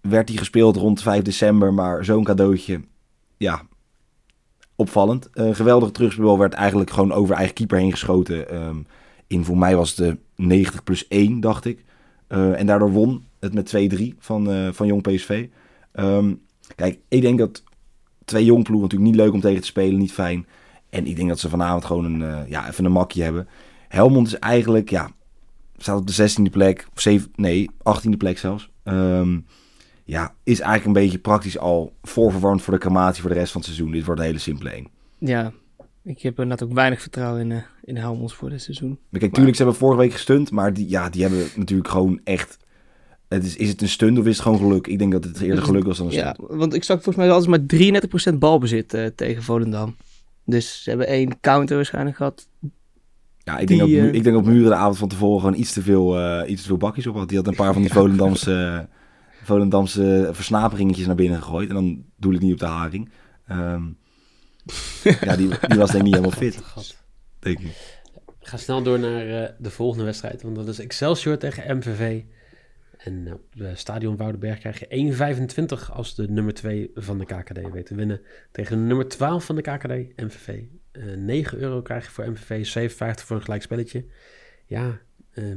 werd 0.00 0.26
die 0.26 0.38
gespeeld 0.38 0.76
rond 0.76 1.02
5 1.02 1.22
december. 1.22 1.74
Maar 1.74 2.04
zo'n 2.04 2.24
cadeautje, 2.24 2.80
ja, 3.36 3.62
opvallend. 4.76 5.30
Eh 5.32 5.54
geweldige 5.54 5.92
terugspel 5.92 6.38
werd 6.38 6.54
eigenlijk 6.54 6.90
gewoon 6.90 7.12
over 7.12 7.34
eigen 7.34 7.54
keeper 7.54 7.78
heen 7.78 7.90
geschoten. 7.90 8.50
Ehm, 8.50 8.76
in 9.26 9.44
voor 9.44 9.58
mij 9.58 9.76
was 9.76 9.88
het 9.88 9.98
de 9.98 10.18
90 10.44 10.84
plus 10.84 11.04
1, 11.08 11.40
dacht 11.40 11.64
ik. 11.64 11.84
Eh, 12.26 12.60
en 12.60 12.66
daardoor 12.66 12.90
won 12.90 13.24
het 13.40 13.54
met 13.54 13.66
2-3 13.66 14.14
van, 14.18 14.50
eh, 14.50 14.68
van 14.72 14.86
Jong 14.86 15.02
PSV. 15.02 15.46
Ehm, 15.92 16.34
kijk, 16.74 16.98
ik 17.08 17.20
denk 17.20 17.38
dat 17.38 17.62
twee 18.24 18.44
jong 18.44 18.64
ploegen 18.64 18.88
natuurlijk 18.88 19.10
niet 19.10 19.20
leuk 19.20 19.32
om 19.32 19.40
tegen 19.40 19.60
te 19.60 19.66
spelen, 19.66 19.98
niet 19.98 20.12
fijn. 20.12 20.46
En 20.90 21.06
ik 21.06 21.16
denk 21.16 21.28
dat 21.28 21.38
ze 21.38 21.48
vanavond 21.48 21.84
gewoon 21.84 22.04
een, 22.04 22.22
eh, 22.22 22.50
ja, 22.50 22.68
even 22.68 22.84
een 22.84 22.92
makje 22.92 23.22
hebben. 23.22 23.48
Helmond 23.88 24.26
is 24.26 24.38
eigenlijk, 24.38 24.90
ja, 24.90 25.10
staat 25.76 25.98
op 25.98 26.06
de 26.06 26.12
16e 26.12 26.50
plek, 26.50 26.88
of 26.94 27.00
7, 27.00 27.32
nee, 27.34 27.70
18e 27.82 28.16
plek 28.16 28.38
zelfs. 28.38 28.70
Ehm, 28.82 29.38
ja, 30.04 30.34
is 30.42 30.60
eigenlijk 30.60 30.86
een 30.86 31.04
beetje 31.04 31.18
praktisch 31.18 31.58
al 31.58 31.92
voorverwarmd 32.02 32.62
voor 32.62 32.72
de 32.74 32.80
crematie 32.80 33.20
voor 33.20 33.30
de 33.30 33.36
rest 33.36 33.52
van 33.52 33.60
het 33.60 33.70
seizoen. 33.70 33.92
Dit 33.92 34.04
wordt 34.04 34.20
een 34.20 34.26
hele 34.26 34.38
simpele 34.38 34.74
1. 34.74 34.88
ja, 35.18 35.52
ik 36.02 36.22
heb 36.22 36.38
inderdaad 36.38 36.68
ook 36.68 36.74
weinig 36.74 37.00
vertrouwen 37.00 37.40
in, 37.40 37.52
eh 37.52 37.62
in 37.86 37.96
Helmond 37.96 38.34
voor 38.34 38.50
dit 38.50 38.62
seizoen. 38.62 38.98
Maar 39.08 39.20
kijk, 39.20 39.32
tuurlijk, 39.32 39.56
ze 39.56 39.62
hebben 39.62 39.80
vorige 39.80 40.00
week 40.00 40.12
gestund, 40.12 40.50
maar 40.50 40.72
die, 40.72 40.88
ja, 40.88 41.08
die 41.08 41.22
hebben 41.22 41.46
natuurlijk 41.56 41.88
gewoon 41.88 42.20
echt... 42.24 42.58
Het 43.28 43.44
is, 43.44 43.56
is 43.56 43.68
het 43.68 43.82
een 43.82 43.88
stunt 43.88 44.18
of 44.18 44.24
is 44.26 44.32
het 44.32 44.42
gewoon 44.42 44.58
geluk? 44.58 44.86
Ik 44.86 44.98
denk 44.98 45.12
dat 45.12 45.24
het 45.24 45.40
eerder 45.40 45.62
geluk 45.64 45.84
was 45.84 45.96
dan 45.96 46.06
een 46.06 46.12
stunt. 46.12 46.36
Ja, 46.48 46.56
want 46.56 46.74
ik 46.74 46.84
zag 46.84 47.02
volgens 47.02 47.24
mij 47.24 47.34
altijd 47.34 47.70
maar 47.70 48.32
33% 48.34 48.38
balbezit 48.38 48.94
eh, 48.94 49.06
tegen 49.06 49.42
Volendam. 49.42 49.96
Dus 50.44 50.82
ze 50.82 50.88
hebben 50.88 51.06
één 51.08 51.40
counter 51.40 51.76
waarschijnlijk 51.76 52.16
gehad. 52.16 52.48
Ja, 53.38 53.58
ik 53.58 53.66
denk, 53.68 53.80
dat, 53.80 53.88
Mu- 53.88 53.98
eh, 54.08 54.12
ik 54.14 54.22
denk 54.22 54.36
dat 54.36 54.44
Muren 54.44 54.70
de 54.70 54.74
avond 54.76 54.98
van 54.98 55.08
tevoren 55.08 55.40
gewoon 55.40 55.58
iets 55.60 55.72
te 55.72 55.82
veel, 55.82 56.18
eh, 56.18 56.50
iets 56.50 56.60
te 56.62 56.68
veel 56.68 56.76
bakjes 56.76 57.06
op 57.06 57.14
had. 57.16 57.28
Die 57.28 57.38
had 57.38 57.46
een 57.46 57.54
paar 57.54 57.72
van 57.72 57.82
die 57.82 57.92
Volendamse, 57.92 58.88
Volendamse 59.42 60.28
versnaperingetjes 60.32 61.06
naar 61.06 61.14
binnen 61.14 61.42
gegooid. 61.42 61.68
En 61.68 61.74
dan 61.74 62.04
doe 62.16 62.34
ik 62.34 62.40
niet 62.40 62.52
op 62.52 62.58
de 62.58 62.66
haring. 62.66 63.10
Ehm, 63.46 63.82
ja, 65.20 65.36
die, 65.36 65.48
die 65.68 65.78
was 65.78 65.90
denk 65.90 65.94
ik 65.94 66.02
niet 66.02 66.14
helemaal 66.14 66.30
fit, 66.38 66.56
Gat. 66.62 66.96
denk 67.38 67.58
ik. 67.58 68.00
Gaan 68.40 68.58
snel 68.58 68.82
door 68.82 68.98
naar 68.98 69.26
eh, 69.26 69.48
de 69.58 69.70
volgende 69.70 70.04
wedstrijd, 70.04 70.42
want 70.42 70.56
dat 70.56 70.68
is 70.68 70.78
Excelsior 70.78 71.38
tegen 71.38 71.76
MVV. 71.76 72.22
En 73.06 73.22
nou, 73.22 73.34
op 73.36 73.56
de 73.56 73.74
stadion 73.74 74.16
Woudenberg 74.16 74.58
krijg 74.58 74.78
je 74.78 75.14
1,25 75.88 75.92
als 75.92 76.14
de 76.14 76.28
nummer 76.28 76.54
2 76.54 76.90
van 76.94 77.18
de 77.18 77.24
KKD 77.24 77.72
weet 77.72 77.86
te 77.86 77.94
winnen. 77.94 78.20
Tegen 78.50 78.76
de 78.78 78.82
nummer 78.82 79.08
12 79.08 79.44
van 79.44 79.56
de 79.56 79.62
KKD, 79.62 80.20
MVV. 80.20 80.62
Eh 80.92 81.02
9 81.16 81.58
euro 81.58 81.82
krijg 81.82 82.04
je 82.04 82.10
voor 82.10 82.30
MVV, 82.30 82.66
57 82.66 83.26
voor 83.26 83.36
een 83.36 83.42
gelijk 83.42 83.62
spelletje. 83.62 84.04
Ja, 84.66 85.00
ehm, 85.34 85.56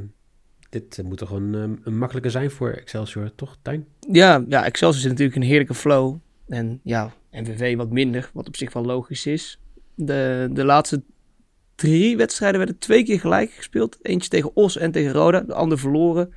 dit 0.70 0.98
eh, 0.98 1.04
moet 1.04 1.18
toch 1.18 1.30
een, 1.30 1.54
ehm, 1.54 1.76
een 1.82 1.98
makkelijke 1.98 2.30
zijn 2.30 2.50
voor 2.50 2.70
Excelsior, 2.70 3.34
toch 3.34 3.56
Tijn? 3.62 3.86
Ja, 4.12 4.44
ja, 4.48 4.64
Excelsior 4.64 5.02
zit 5.02 5.10
natuurlijk 5.10 5.36
een 5.36 5.48
heerlijke 5.48 5.74
flow. 5.74 6.16
En 6.48 6.80
ja, 6.82 7.12
MVV 7.30 7.76
wat 7.76 7.90
minder, 7.90 8.30
wat 8.32 8.46
op 8.46 8.56
zich 8.56 8.72
wel 8.72 8.84
logisch 8.84 9.26
is. 9.26 9.60
De, 9.94 10.48
de 10.52 10.64
laatste 10.64 11.02
drie 11.74 12.16
wedstrijden 12.16 12.58
werden 12.58 12.78
twee 12.78 13.04
keer 13.04 13.20
gelijk 13.20 13.50
gespeeld. 13.50 13.98
Eentje 14.02 14.30
tegen 14.30 14.56
Os 14.56 14.76
en 14.76 14.90
tegen 14.90 15.12
Roda, 15.12 15.40
de 15.40 15.54
ander 15.54 15.78
verloren. 15.78 16.32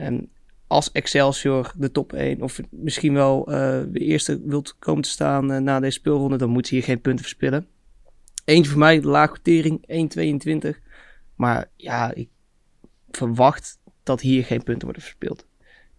En 0.00 0.28
als 0.66 0.92
Excelsior 0.92 1.72
de 1.76 1.90
top 1.90 2.12
1 2.12 2.42
of 2.42 2.60
misschien 2.70 3.14
wel 3.14 3.46
eh, 3.46 3.80
de 3.88 3.98
eerste 3.98 4.40
wilt 4.44 4.76
komen 4.78 5.02
te 5.02 5.08
staan 5.08 5.52
eh, 5.52 5.60
na 5.60 5.80
deze 5.80 5.98
speelronde, 5.98 6.36
dan 6.36 6.50
moet 6.50 6.68
je 6.68 6.74
hier 6.74 6.84
geen 6.84 7.00
punten 7.00 7.24
verspillen. 7.24 7.66
Eentje 8.44 8.70
voor 8.70 8.78
mij, 8.78 9.00
de 9.00 9.08
laag 9.08 9.30
quotering, 9.30 10.08
1,22. 10.62 10.78
Maar 11.34 11.70
ja, 11.76 12.14
ik 12.14 12.28
verwacht 13.10 13.78
dat 14.02 14.20
hier 14.20 14.44
geen 14.44 14.62
punten 14.62 14.84
worden 14.84 15.02
verspeeld. 15.02 15.46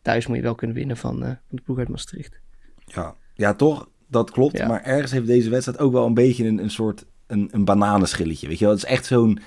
Thuis 0.01 0.27
moet 0.27 0.37
je 0.37 0.43
wel 0.43 0.55
kunnen 0.55 0.75
winnen 0.75 0.97
van, 0.97 1.23
eh, 1.23 1.27
van 1.27 1.37
de 1.55 1.61
ploeg 1.61 1.77
uit 1.77 1.89
Maastricht. 1.89 2.39
Ja, 2.85 3.15
ja 3.33 3.53
toch, 3.53 3.89
dat 4.07 4.31
klopt. 4.31 4.57
Ja. 4.57 4.67
Maar 4.67 4.83
ergens 4.83 5.11
heeft 5.11 5.27
deze 5.27 5.49
wedstrijd 5.49 5.79
ook 5.79 5.91
wel 5.91 6.05
een 6.05 6.13
beetje 6.13 6.45
een, 6.45 6.57
een 6.57 6.71
soort 6.71 7.05
een, 7.27 7.49
een 7.51 7.65
bananenschilletje. 7.65 8.47
Weet 8.47 8.59
je 8.59 8.65
wel, 8.65 8.73
het 8.73 8.83
is 8.83 8.89
echt 8.89 9.05
zo'n... 9.05 9.39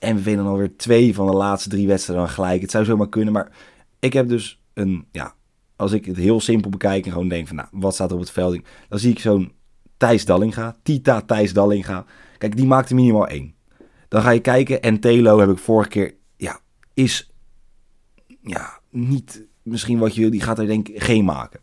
MVV 0.00 0.36
dan 0.36 0.46
alweer 0.46 0.76
twee 0.76 1.14
van 1.14 1.26
de 1.26 1.36
laatste 1.36 1.68
drie 1.68 1.86
wedstrijden 1.86 2.26
dan 2.26 2.34
gelijk. 2.34 2.60
Het 2.60 2.70
zou 2.70 2.84
zomaar 2.84 3.08
kunnen, 3.08 3.32
maar 3.32 3.50
ik 3.98 4.12
heb 4.12 4.28
dus 4.28 4.60
een... 4.74 5.06
Ja, 5.10 5.34
als 5.76 5.92
ik 5.92 6.04
het 6.04 6.16
heel 6.16 6.40
simpel 6.40 6.70
bekijk 6.70 7.06
en 7.06 7.12
gewoon 7.12 7.28
denk 7.28 7.46
van... 7.46 7.56
Nou, 7.56 7.68
wat 7.70 7.94
staat 7.94 8.08
er 8.08 8.14
op 8.16 8.20
het 8.20 8.30
veld? 8.30 8.58
Dan 8.88 8.98
zie 8.98 9.10
ik 9.10 9.18
zo'n 9.18 9.52
Thijs 9.96 10.24
Dallinga. 10.24 10.76
Tita 10.82 11.20
Thijs 11.20 11.52
Dallinga. 11.52 12.04
Kijk, 12.38 12.56
die 12.56 12.66
maakte 12.66 12.94
minimaal 12.94 13.26
één. 13.26 13.54
Dan 14.08 14.22
ga 14.22 14.30
je 14.30 14.40
kijken 14.40 14.82
en 14.82 15.00
Telo 15.00 15.38
heb 15.38 15.50
ik 15.50 15.58
vorige 15.58 15.88
keer... 15.88 16.14
Ja, 16.36 16.60
is... 16.94 17.30
Ja, 18.42 18.80
niet 18.90 19.46
misschien 19.62 19.98
wat 19.98 20.14
je 20.14 20.20
wil. 20.20 20.30
Die 20.30 20.40
gaat 20.40 20.58
er 20.58 20.66
denk 20.66 20.88
ik 20.88 21.02
geen 21.02 21.24
maken. 21.24 21.60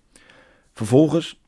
Vervolgens 0.73 1.41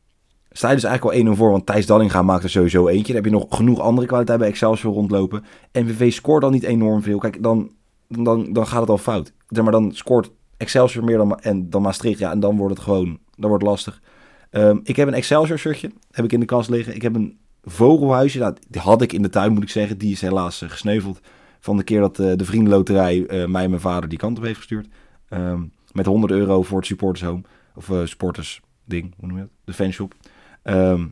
sta 0.52 0.70
je 0.70 0.76
dus 0.76 0.84
eigenlijk 0.84 1.28
al 1.28 1.34
1-0 1.34 1.38
voor, 1.38 1.52
want 1.52 1.66
Thijs 1.66 1.86
Dallinga 1.86 2.22
maakt 2.22 2.44
er 2.44 2.50
sowieso 2.50 2.88
eentje. 2.88 3.14
Dan 3.14 3.16
heb 3.16 3.26
je 3.26 3.38
nog 3.38 3.46
genoeg 3.50 3.80
andere 3.80 4.08
kwaliteit 4.08 4.40
bij 4.40 4.48
Excelsior 4.48 4.94
rondlopen. 4.94 5.44
MVV 5.74 6.14
scoort 6.14 6.42
dan 6.42 6.52
niet 6.52 6.64
enorm 6.64 7.02
veel. 7.02 7.18
Kijk, 7.18 7.44
dan, 7.44 7.72
dan, 8.08 8.54
dan 8.54 8.68
gaat 8.68 8.82
het 8.82 8.90
al 8.90 8.98
fout. 8.98 9.34
Maar 9.50 9.72
dan 9.72 9.92
scoort 9.92 10.32
Excelsior 10.58 11.04
meer 11.04 11.18
dan, 11.18 11.40
en, 11.40 11.70
dan 11.70 11.82
Maastricht. 11.82 12.20
Ja, 12.20 12.32
en 12.32 12.40
dan 12.40 12.58
wordt 12.58 12.76
het 12.76 12.84
gewoon 12.84 13.20
dan 13.36 13.50
wordt 13.50 13.64
het 13.64 13.72
lastig. 13.72 14.02
Ehm, 14.50 14.80
ik 14.84 14.96
heb 14.96 15.08
een 15.08 15.14
Excelsior 15.14 15.58
shirtje, 15.58 15.92
heb 16.12 16.26
ik 16.26 16.32
in 16.32 16.40
de 16.40 16.46
kast 16.46 16.70
liggen. 16.70 16.96
Ik 16.96 17.02
heb 17.02 17.16
een 17.16 17.38
vogelhuisje, 17.64 18.40
nou, 18.40 18.56
die 18.68 18.82
had 18.82 19.02
ik 19.02 19.14
in 19.14 19.22
de 19.22 19.30
tuin 19.30 19.54
moet 19.54 19.64
ik 19.64 19.70
zeggen. 19.70 19.98
Die 19.98 20.12
is 20.12 20.22
helaas 20.22 20.62
eh, 20.62 20.70
gesneuveld 20.70 21.20
van 21.60 21.78
de 21.78 21.84
keer 21.84 22.00
dat 22.00 22.20
eh, 22.20 22.32
de 22.36 22.46
vriendenloterij 22.46 23.26
eh, 23.26 23.48
mij 23.48 23.64
en 23.64 23.70
mijn 23.70 23.82
vader 23.82 24.10
die 24.10 24.18
kant 24.18 24.38
op 24.38 24.44
heeft 24.44 24.58
gestuurd. 24.58 24.88
Ehm, 25.30 25.62
met 25.92 26.06
100 26.06 26.32
euro 26.34 26.64
voor 26.64 26.78
het 26.78 26.88
supporters 26.88 27.24
home. 27.30 27.42
Of 27.76 27.92
supporters 28.04 28.62
ding, 28.84 29.14
hoe 29.18 29.28
noem 29.28 29.38
je 29.38 29.44
dat? 29.44 29.52
De 29.64 29.74
fanshop. 29.74 30.14
Ehm, 30.62 31.06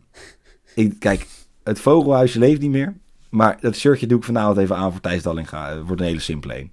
ik, 0.76 1.00
kijk, 1.00 1.28
het 1.64 1.80
vogelhuisje 1.80 2.40
leeft 2.40 2.62
niet 2.62 2.72
meer. 2.72 2.96
Maar 3.30 3.58
dat 3.62 3.76
shirtje 3.76 4.08
doe 4.08 4.18
ik 4.18 4.24
vanavond 4.24 4.58
even 4.58 4.76
aan 4.76 4.92
voor 4.92 5.02
Thijs 5.02 5.24
Dallinga. 5.24 5.70
Het 5.70 5.86
wordt 5.86 6.02
een 6.02 6.08
hele 6.08 6.20
simpele. 6.20 6.68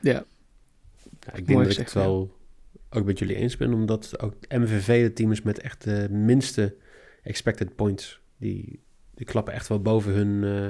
Ja, 0.00 0.24
Ja, 1.32 1.38
ik 1.38 1.46
denk 1.46 1.62
dat 1.62 1.70
ik 1.70 1.76
het 1.78 1.92
wel 1.92 2.36
ook 2.90 3.04
met 3.04 3.18
jullie 3.18 3.36
eens 3.36 3.56
ben, 3.56 3.72
omdat 3.72 4.20
ook 4.20 4.34
MVV 4.48 5.02
de 5.02 5.12
team 5.12 5.32
is 5.32 5.42
met 5.42 5.60
echt 5.60 5.84
de 5.84 6.08
minste 6.10 6.74
expected 7.22 7.76
points. 7.76 8.20
Die, 8.36 8.80
die 9.14 9.26
klappen 9.26 9.54
echt 9.54 9.68
wel 9.68 9.82
boven 9.82 10.12
hun, 10.12 10.44
eh, 10.44 10.66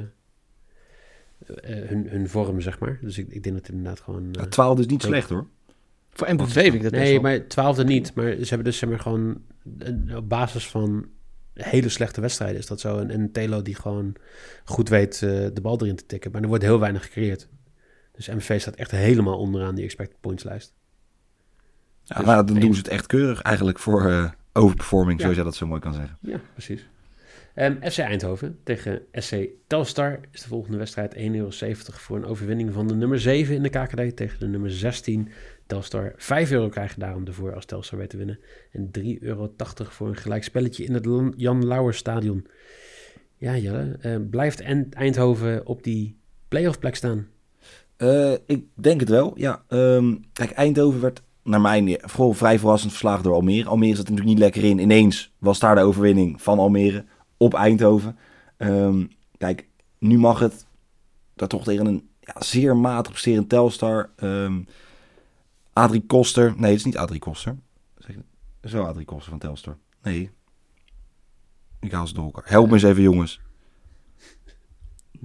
eh, 1.83 1.89
hun, 1.89 2.09
hun 2.09 2.29
vorm, 2.29 2.61
zeg 2.61 2.79
maar. 2.79 2.99
Dus 3.03 3.19
ik, 3.19 3.27
ik 3.29 3.43
denk 3.43 3.57
dat 3.57 3.67
het 3.67 3.77
inderdaad 3.77 4.01
gewoon... 4.01 4.29
eh, 4.33 4.43
Ja, 4.43 4.49
12 4.49 4.79
is 4.79 4.87
niet 4.87 5.03
Ook. 5.05 5.09
slecht 5.09 5.29
hoor. 5.29 5.47
voor 6.11 6.35
MVV 6.35 6.63
vind 6.63 6.75
ik 6.75 6.83
dat 6.83 6.93
nee, 6.93 7.13
wel. 7.13 7.23
maar 7.23 7.47
twaalfde 7.47 7.85
niet. 7.85 8.15
Maar 8.15 8.33
ze 8.33 8.49
hebben 8.49 8.65
dus 8.65 8.79
zeg 8.79 8.89
maar 8.89 9.01
gewoon 9.01 9.43
op 10.15 10.29
basis 10.29 10.69
van 10.69 11.07
hele 11.63 11.89
slechte 11.89 12.21
wedstrijden 12.21 12.59
is 12.59 12.67
dat 12.67 12.81
zo. 12.81 12.99
En, 12.99 13.11
en 13.11 13.33
Telo 13.33 13.63
die 13.63 13.75
gewoon 13.75 14.15
goed 14.65 14.89
weet 14.89 15.15
eh, 15.15 15.31
de 15.53 15.61
bal 15.63 15.81
erin 15.81 15.97
te 15.97 16.07
tikken. 16.07 16.31
Maar 16.33 16.43
er 16.43 16.49
wordt 16.49 16.65
heel 16.65 16.81
weinig 16.81 17.03
gecreëerd. 17.03 17.49
Dus 18.19 18.27
MVV 18.29 18.61
staat 18.61 18.75
echt 18.77 18.91
helemaal 18.91 19.39
onderaan 19.39 19.75
die 19.75 19.85
expected 19.85 20.21
points 20.21 20.45
lijst. 20.45 20.75
Ja, 22.05 22.17
Dus 22.17 22.27
dan 22.53 22.61
doen 22.61 22.73
ze 22.75 22.79
het 22.81 22.89
echt 22.89 23.07
keurig 23.07 23.43
eigenlijk 23.43 23.79
voor 23.79 24.11
eh, 24.11 24.31
overperforming, 24.53 25.13
Ja. 25.17 25.21
zoals 25.21 25.37
jij 25.37 25.45
dat 25.45 25.55
zo 25.57 25.67
mooi 25.67 25.81
kan 25.81 25.95
zeggen. 25.95 26.19
Ja, 26.21 26.41
precies. 26.53 26.89
Ehm, 27.55 27.91
FC 27.91 27.99
Eindhoven 27.99 28.59
tegen 28.65 29.03
SC 29.13 29.37
Telstar 29.67 30.21
is 30.33 30.43
de 30.43 30.49
volgende 30.49 30.79
wedstrijd 30.79 31.15
1,70 31.15 31.21
euro 31.37 31.51
voor 32.01 32.17
een 32.17 32.25
overwinning 32.25 32.73
van 32.73 32.89
de 32.89 32.95
nummer 32.95 33.21
7 33.21 33.55
in 33.55 33.63
de 33.63 33.69
KKD 33.69 34.17
tegen 34.17 34.39
de 34.41 34.47
nummer 34.47 34.71
16 34.71 35.29
Telstar. 35.67 36.13
5 36.17 36.51
euro 36.51 36.69
krijgen 36.69 37.01
daarom 37.01 37.27
ervoor 37.27 37.55
als 37.55 37.65
Telstar 37.65 37.99
weet 37.99 38.11
te 38.11 38.17
winnen. 38.17 38.39
En 38.73 38.91
3,80 38.91 39.19
euro 39.21 39.53
voor 39.89 40.09
een 40.09 40.17
gelijk 40.17 40.45
spelletje 40.45 40.85
in 40.85 40.95
het 40.95 41.07
Jan 41.37 41.67
Lauwer 41.67 41.95
Stadion. 41.95 42.47
Ja, 43.37 43.57
Jelle, 43.57 43.97
eh, 44.01 44.17
blijft 44.31 44.61
Eind- 44.61 44.95
Eindhoven 44.95 45.67
op 45.67 45.83
die 45.83 46.19
playoff 46.49 46.79
plek 46.79 46.95
staan? 46.95 47.27
Eh, 47.99 48.33
ik 48.47 48.65
denk 48.75 49.01
het 49.01 49.09
wel, 49.09 49.33
ja. 49.35 49.63
Ehm, 49.69 50.15
kijk, 50.33 50.51
Eindhoven 50.51 51.01
werd 51.01 51.23
naar 51.43 51.61
mijn 51.61 51.99
vooral 52.01 52.33
vrij 52.33 52.59
verrassend 52.59 52.91
verslagen 52.91 53.23
door 53.23 53.35
Almere. 53.35 53.69
Almere 53.69 53.97
zat 53.97 54.05
er 54.05 54.11
natuurlijk 54.11 54.39
niet 54.39 54.45
lekker 54.45 54.65
in. 54.65 54.79
Ineens 54.79 55.33
was 55.39 55.59
daar 55.59 55.75
de 55.75 55.81
overwinning 55.81 56.43
van 56.43 56.59
Almere 56.59 57.05
op 57.37 57.55
Eindhoven. 57.55 58.19
Ehm, 58.57 59.07
kijk, 59.39 59.69
nu 59.99 60.19
mag 60.19 60.39
het 60.39 60.67
daar 61.35 61.49
toch 61.49 61.65
tegen 61.65 61.87
een 61.87 62.09
ja, 62.21 62.35
zeer 62.39 62.77
matig 62.77 63.11
presterend 63.11 63.49
Telstar. 63.49 64.11
Ehm 64.17 64.61
Adrie 65.73 66.07
Koster. 66.07 66.55
Nee, 66.57 66.71
het 66.71 66.79
is 66.79 66.85
niet 66.85 66.97
Adrie 66.97 67.21
Koster. 67.21 67.57
Zeg 68.61 68.73
wel 68.73 68.87
Adrie 68.87 69.05
Koster 69.05 69.31
van 69.31 69.39
Telstar. 69.39 69.77
Nee. 70.03 70.31
Ik 71.81 71.93
haal 71.93 72.07
ze 72.07 72.15
door 72.15 72.25
elkaar. 72.25 72.45
Help 72.47 72.67
me 72.67 72.73
eens 72.73 72.83
even, 72.83 73.03
jongens. 73.03 73.41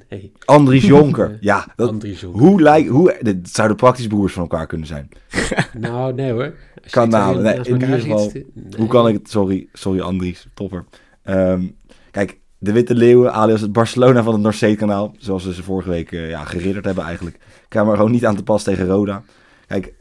Nee, 0.10 0.32
Andries 0.46 0.86
Jonker. 0.96 1.38
Ja, 1.42 1.68
dat, 1.76 1.90
Andries 1.90 2.22
Jonker. 2.22 2.42
hoe 2.42 2.62
lijkt... 2.62 2.90
Hoe, 2.90 3.18
dit 3.22 3.50
zouden 3.50 3.78
praktisch 3.78 4.08
broers 4.08 4.34
van 4.34 4.42
elkaar 4.42 4.68
kunnen 4.68 4.88
zijn. 4.88 5.10
Nou, 5.74 6.14
nee 6.14 6.32
hoor. 6.32 6.54
Kan 6.90 7.10
nou, 7.10 7.42
nee, 7.42 7.56
in 7.56 7.82
ieder 7.82 8.00
geval, 8.00 8.32
nee. 8.34 8.46
Hoe 8.78 8.88
kan 8.88 9.08
ik 9.08 9.14
het? 9.14 9.30
Sorry, 9.30 9.68
sorry 9.74 10.00
Andries, 10.00 10.48
topper. 10.54 10.86
Ehm, 11.24 11.68
kijk, 12.12 12.40
de 12.64 12.72
Witte 12.72 12.96
Leeuwen, 12.96 13.34
alias 13.34 13.62
het 13.62 13.72
Barcelona 13.72 14.24
van 14.24 14.34
het 14.34 14.42
Noordzee-kanaal, 14.42 15.16
zoals 15.18 15.46
we 15.46 15.54
ze 15.54 15.64
vorige 15.64 15.90
week 15.90 16.12
eh, 16.12 16.30
ja, 16.30 16.44
geridderd 16.44 16.86
hebben 16.86 17.04
eigenlijk, 17.04 17.38
kwamen 17.68 17.92
er 17.92 17.98
gewoon 17.98 18.12
niet 18.12 18.26
aan 18.26 18.36
te 18.36 18.44
pas 18.44 18.64
tegen 18.64 18.86
Roda. 18.86 19.24
Kijk, 19.68 19.94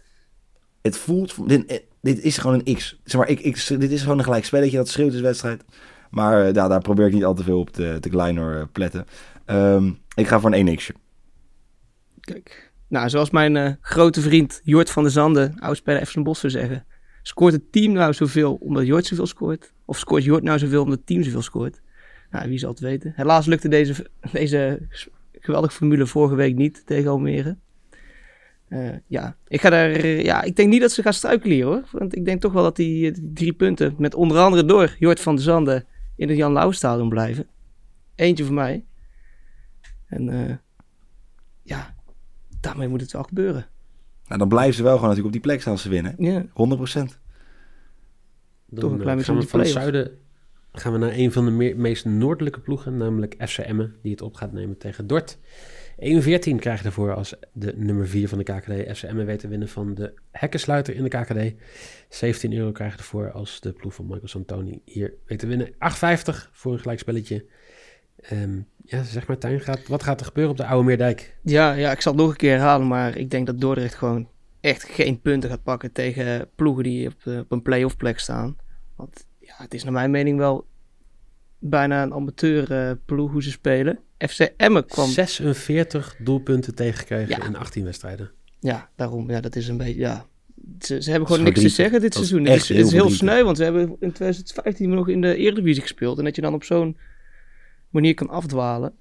het 0.82 0.96
voelt, 0.96 1.49
dit, 1.49 1.66
eh, 1.66 1.78
dit 2.00 2.20
is 2.20 2.38
gewoon 2.38 2.62
een 2.64 2.75
X. 2.75 3.00
Zeg 3.04 3.20
maar, 3.20 3.28
ik, 3.28 3.40
ik, 3.40 3.66
dit 3.80 3.90
is 3.90 4.02
gewoon 4.02 4.18
een 4.18 4.25
gelijk 4.25 4.44
spelletje, 4.44 4.76
dat 4.76 4.88
schreeuwt 4.88 5.12
is 5.12 5.20
wedstrijd. 5.20 5.64
Maar 6.11 6.46
eh, 6.46 6.54
ja, 6.54 6.68
daar 6.68 6.80
probeer 6.80 7.06
ik 7.06 7.12
niet 7.12 7.25
al 7.25 7.34
te 7.34 7.42
veel 7.42 7.58
op 7.58 7.70
te, 7.70 7.96
te 8.00 8.08
kleiner 8.08 8.68
pletten. 8.68 9.06
Ehm, 9.52 9.90
ik 10.14 10.26
ga 10.26 10.40
voor 10.40 10.52
een 10.52 10.78
1x'je. 10.78 10.94
Kijk. 12.21 12.73
Nou, 12.88 13.09
zoals 13.09 13.30
mijn 13.30 13.56
eh, 13.56 13.73
grote 13.80 14.21
vriend 14.21 14.61
Jort 14.64 14.90
van 14.90 15.02
der 15.02 15.12
Zanden, 15.12 15.59
oudspeler 15.59 16.06
FC 16.06 16.23
Bosch, 16.23 16.40
zou 16.40 16.52
zeggen. 16.52 16.85
Scoort 17.23 17.52
het 17.52 17.73
team 17.73 17.92
nou 17.92 18.12
zoveel 18.12 18.54
omdat 18.54 18.87
Jort 18.87 19.06
zoveel 19.06 19.26
scoort? 19.26 19.73
Of 19.85 19.99
scoort 19.99 20.25
Jort 20.25 20.42
nou 20.42 20.59
zoveel 20.59 20.82
omdat 20.82 20.99
het 20.99 21.06
team 21.06 21.23
zoveel 21.23 21.42
scoort? 21.42 21.80
Nou, 22.30 22.49
wie 22.49 22.59
zal 22.59 22.71
het 22.71 22.80
weten. 22.80 23.12
Helaas 23.16 23.47
lukte 23.47 23.68
deze, 23.68 24.06
deze 24.32 24.88
geweldige 25.32 25.75
formule 25.75 26.06
vorige 26.06 26.35
week 26.35 26.54
niet 26.54 26.87
tegen 26.87 27.11
Almere. 27.11 27.56
Eh, 28.68 28.88
ja, 29.06 29.37
ik 29.49 29.61
ga 29.61 29.71
daar, 29.71 29.90
eh, 29.90 30.25
ja, 30.25 30.42
ik 30.42 30.56
denk 30.56 30.68
niet 30.68 30.80
dat 30.80 30.92
ze 30.92 31.02
gaan 31.02 31.12
struikelen 31.12 31.62
hoor. 31.62 31.82
Want 31.90 32.16
ik 32.16 32.25
denk 32.25 32.40
toch 32.40 32.52
wel 32.52 32.62
dat 32.62 32.76
die, 32.76 33.32
drie 33.35 33.52
punten, 33.52 33.94
met 33.99 34.14
onder 34.14 34.38
andere 34.38 34.64
door 34.64 34.97
Jort 34.99 35.21
van 35.21 35.35
der 35.35 35.44
Zanden, 35.44 35.85
in 36.16 36.28
het 36.28 36.37
Jan 36.37 36.52
Lauw 36.52 36.71
stadion 36.71 37.09
blijven. 37.09 37.47
Eentje 38.14 38.44
voor 38.44 38.54
mij. 38.54 38.85
En 40.12 40.28
eh, 40.28 40.57
ja, 41.62 41.95
daarmee 42.61 42.88
moet 42.88 43.00
het 43.00 43.12
wel 43.12 43.23
gebeuren. 43.23 43.66
Nou, 44.26 44.38
dan 44.38 44.49
blijven 44.49 44.75
ze 44.75 44.83
wel 44.83 44.95
gewoon 44.95 45.09
natuurlijk 45.09 45.35
op 45.35 45.42
die 45.42 45.50
plek 45.50 45.61
staan 45.61 45.73
als 45.73 45.83
ze 45.83 45.88
winnen. 45.88 46.14
Ja, 46.19 46.42
100%. 46.42 46.47
Dan 46.52 46.71
Toch 48.81 48.90
een 48.90 48.97
eh, 48.97 49.02
klein 49.02 49.16
beetje 49.16 49.25
gaan 49.25 49.35
we 49.35 49.42
om 49.42 49.49
van 49.49 49.61
het 49.61 49.69
zuiden 49.69 50.19
gaan 50.73 50.92
we 50.92 50.99
naar 50.99 51.12
een 51.12 51.33
van 51.33 51.45
de 51.45 51.50
meer- 51.50 51.76
meest 51.76 52.04
noordelijke 52.04 52.61
ploegen, 52.61 52.97
namelijk 52.97 53.35
FC 53.38 53.59
Emmen, 53.59 53.97
die 54.02 54.12
het 54.12 54.23
op 54.23 54.35
gaat 54.35 54.52
nemen 54.52 54.78
tegen 54.78 55.07
Dort. 55.07 55.38
1-14 55.38 55.40
krijg 56.59 56.78
je 56.78 56.85
ervoor 56.85 57.14
als 57.14 57.35
de 57.52 57.75
nummer 57.76 58.09
4 58.09 58.28
van 58.28 58.38
de 58.38 58.45
KKD. 58.45 58.97
FC 58.97 59.02
Emmen 59.02 59.26
weet 59.26 59.38
te 59.38 59.49
winnen 59.49 59.69
van 59.69 59.95
de 59.95 60.14
hekkensluiter 60.31 60.95
in 60.95 61.02
de 61.02 61.09
KKD. 61.09 61.54
17 62.09 62.52
euro 62.52 62.73
krijg 62.73 62.92
je 62.92 62.99
ervoor 62.99 63.33
als 63.33 63.61
de 63.61 63.73
ploeg 63.73 63.95
van 63.95 64.07
Michael 64.07 64.28
Santoni 64.28 64.83
hier 64.85 65.14
weet 65.26 65.38
te 65.38 65.47
winnen. 65.47 65.73
8,50 65.73 66.50
voor 66.52 66.73
een 66.73 66.78
gelijkspelletje. 66.78 67.47
Ehm 68.16 68.61
ja, 68.92 69.02
zeg 69.02 69.26
maar 69.26 69.38
Tijn, 69.38 69.61
gaat, 69.61 69.88
wat 69.88 70.02
gaat 70.02 70.20
er 70.20 70.26
gebeuren 70.26 70.52
op 70.52 70.58
de 70.58 70.66
Oude 70.66 70.87
Meerdijk? 70.87 71.37
ja, 71.42 71.72
ja, 71.72 71.90
ik 71.92 72.00
zal 72.00 72.12
het 72.12 72.20
nog 72.20 72.30
een 72.30 72.37
keer 72.37 72.50
herhalen, 72.50 72.87
maar 72.87 73.16
ik 73.16 73.30
denk 73.30 73.46
dat 73.46 73.61
Dordrecht 73.61 73.94
gewoon 73.94 74.28
echt 74.61 74.82
geen 74.84 75.20
punten 75.20 75.50
gaat 75.50 75.62
pakken 75.62 75.92
tegen 75.92 76.49
ploegen 76.54 76.84
die 76.84 77.06
op, 77.08 77.14
eh, 77.25 77.38
op 77.38 77.52
een 77.52 77.62
play-off 77.62 77.96
plek 77.96 78.18
staan. 78.18 78.56
Want 78.96 79.26
ja, 79.40 79.54
het 79.56 79.75
is 79.75 79.84
naar 79.84 79.92
mijn 79.92 80.11
mening 80.11 80.38
wel 80.38 80.66
bijna 81.58 82.02
een 82.02 82.12
amateur 82.12 82.72
eh, 82.72 82.90
ploeg 83.04 83.30
hoe 83.30 83.42
ze 83.42 83.50
spelen. 83.50 83.99
FC 84.18 84.52
Emmen 84.56 84.87
kwam... 84.87 85.08
46 85.08 86.16
doelpunten 86.18 86.75
tegengekregen 86.75 87.28
Ja. 87.28 87.44
in 87.46 87.56
18 87.56 87.84
wedstrijden. 87.84 88.30
Ja, 88.61 88.90
daarom. 88.96 89.30
Ja, 89.30 89.40
dat 89.40 89.56
is 89.56 89.68
een 89.68 89.76
beetje... 89.76 90.00
Ja. 90.00 90.26
Ze, 90.80 91.02
ze 91.02 91.11
hebben 91.11 91.28
gewoon 91.28 91.44
niks 91.44 91.61
te 91.61 91.68
zeggen 91.68 92.00
dit 92.00 92.12
Dat 92.12 92.26
seizoen. 92.26 92.46
Het 92.46 92.62
is, 92.62 92.68
het 92.68 92.78
is 92.78 92.92
heel 92.92 93.00
heel 93.06 93.11
sneu, 93.11 93.42
want 93.44 93.58
we 93.58 93.64
hebben 93.64 93.82
in 93.82 94.12
2015 94.12 94.90
nog 94.90 95.08
in 95.08 95.20
de 95.20 95.37
Eredivisie 95.37 95.82
gespeeld. 95.82 96.18
En 96.18 96.25
dat 96.25 96.37
je 96.37 96.42
dan 96.42 96.54
op 96.54 96.64
zo'n 96.64 96.96
manier 97.92 98.14
kan 98.14 98.28
afdwalen, 98.28 98.94